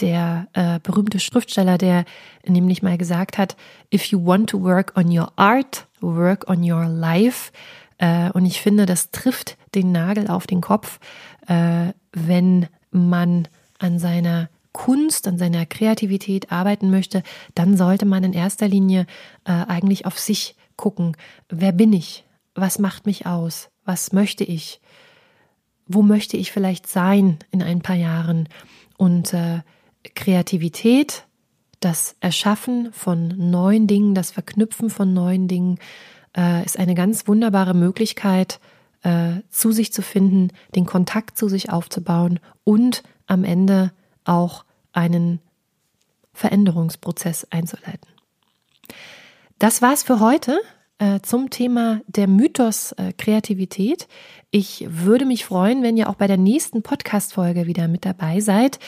der 0.00 0.48
äh, 0.54 0.80
berühmte 0.82 1.20
Schriftsteller, 1.20 1.78
der 1.78 2.04
nämlich 2.46 2.82
mal 2.82 2.96
gesagt 2.96 3.38
hat, 3.38 3.56
if 3.92 4.06
you 4.06 4.24
want 4.24 4.50
to 4.50 4.62
work 4.62 4.92
on 4.96 5.16
your 5.16 5.32
art, 5.36 5.86
work 6.00 6.48
on 6.48 6.68
your 6.68 6.86
life. 6.86 7.52
Äh, 7.98 8.30
und 8.30 8.46
ich 8.46 8.60
finde, 8.60 8.86
das 8.86 9.10
trifft 9.10 9.56
den 9.74 9.92
Nagel 9.92 10.28
auf 10.28 10.46
den 10.46 10.60
Kopf, 10.60 10.98
äh, 11.46 11.92
wenn 12.12 12.68
man 12.90 13.48
an 13.78 13.98
seiner 13.98 14.48
Kunst, 14.72 15.28
an 15.28 15.36
seiner 15.36 15.66
Kreativität 15.66 16.50
arbeiten 16.50 16.90
möchte, 16.90 17.22
dann 17.54 17.76
sollte 17.76 18.06
man 18.06 18.24
in 18.24 18.32
erster 18.32 18.68
Linie 18.68 19.06
äh, 19.44 19.52
eigentlich 19.52 20.06
auf 20.06 20.18
sich 20.18 20.56
gucken. 20.76 21.16
Wer 21.48 21.72
bin 21.72 21.92
ich? 21.92 22.24
Was 22.54 22.78
macht 22.78 23.06
mich 23.06 23.26
aus? 23.26 23.68
Was 23.84 24.12
möchte 24.12 24.44
ich? 24.44 24.80
Wo 25.86 26.02
möchte 26.02 26.36
ich 26.36 26.52
vielleicht 26.52 26.86
sein 26.86 27.38
in 27.50 27.62
ein 27.62 27.82
paar 27.82 27.96
Jahren? 27.96 28.48
Und 28.96 29.34
äh, 29.34 29.60
Kreativität, 30.14 31.24
das 31.80 32.16
Erschaffen 32.20 32.92
von 32.92 33.28
neuen 33.50 33.86
Dingen, 33.86 34.14
das 34.14 34.30
Verknüpfen 34.30 34.90
von 34.90 35.12
neuen 35.12 35.48
Dingen 35.48 35.78
äh, 36.36 36.64
ist 36.64 36.78
eine 36.78 36.94
ganz 36.94 37.26
wunderbare 37.28 37.74
Möglichkeit, 37.74 38.60
äh, 39.02 39.40
zu 39.50 39.72
sich 39.72 39.92
zu 39.92 40.02
finden, 40.02 40.48
den 40.74 40.86
Kontakt 40.86 41.36
zu 41.36 41.48
sich 41.48 41.70
aufzubauen 41.70 42.40
und 42.64 43.02
am 43.26 43.44
Ende 43.44 43.92
auch 44.24 44.64
einen 44.92 45.40
Veränderungsprozess 46.32 47.46
einzuleiten. 47.50 48.08
Das 49.58 49.82
war's 49.82 50.02
für 50.02 50.20
heute 50.20 50.58
zum 51.22 51.50
Thema 51.50 52.00
der 52.06 52.28
Mythos 52.28 52.92
äh, 52.92 53.12
Kreativität. 53.16 54.06
Ich 54.50 54.86
würde 54.88 55.24
mich 55.24 55.44
freuen, 55.44 55.82
wenn 55.82 55.96
ihr 55.96 56.08
auch 56.08 56.14
bei 56.14 56.26
der 56.26 56.36
nächsten 56.36 56.82
Podcast-Folge 56.82 57.66
wieder 57.66 57.88
mit 57.88 58.04
dabei 58.04 58.40
seid. 58.40 58.78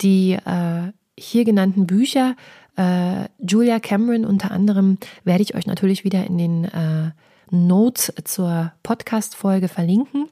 Die 0.00 0.32
äh, 0.32 0.92
hier 1.18 1.44
genannten 1.44 1.86
Bücher, 1.86 2.34
äh, 2.76 3.26
Julia 3.38 3.78
Cameron 3.78 4.24
unter 4.24 4.50
anderem, 4.50 4.98
werde 5.24 5.42
ich 5.42 5.54
euch 5.54 5.66
natürlich 5.66 6.02
wieder 6.04 6.26
in 6.26 6.38
den 6.38 6.64
äh, 6.64 7.10
Notes 7.50 8.12
zur 8.24 8.72
Podcast-Folge 8.82 9.68
verlinken. 9.68 10.28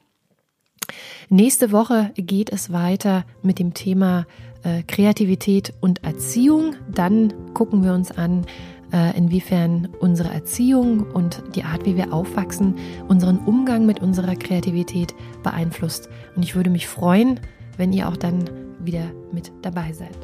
Nächste 1.29 1.71
Woche 1.71 2.11
geht 2.15 2.51
es 2.51 2.73
weiter 2.73 3.23
mit 3.43 3.59
dem 3.59 3.73
Thema 3.73 4.25
äh, 4.63 4.83
Kreativität 4.83 5.73
und 5.79 6.03
Erziehung. 6.03 6.75
Dann 6.91 7.33
gucken 7.53 7.83
wir 7.83 7.93
uns 7.93 8.11
an, 8.11 8.43
äh, 8.43 8.78
inwiefern 8.91 9.87
unsere 9.99 10.33
Erziehung 10.33 11.01
und 11.11 11.43
die 11.55 11.63
Art, 11.63 11.85
wie 11.85 11.95
wir 11.95 12.11
aufwachsen, 12.11 12.75
unseren 13.07 13.37
Umgang 13.37 13.85
mit 13.85 14.01
unserer 14.01 14.35
Kreativität 14.35 15.13
beeinflusst. 15.43 16.09
Und 16.35 16.43
ich 16.43 16.55
würde 16.55 16.69
mich 16.69 16.87
freuen, 16.87 17.39
wenn 17.77 17.93
ihr 17.93 18.07
auch 18.07 18.17
dann 18.17 18.49
wieder 18.79 19.11
mit 19.31 19.51
dabei 19.61 19.93
seid. 19.93 20.17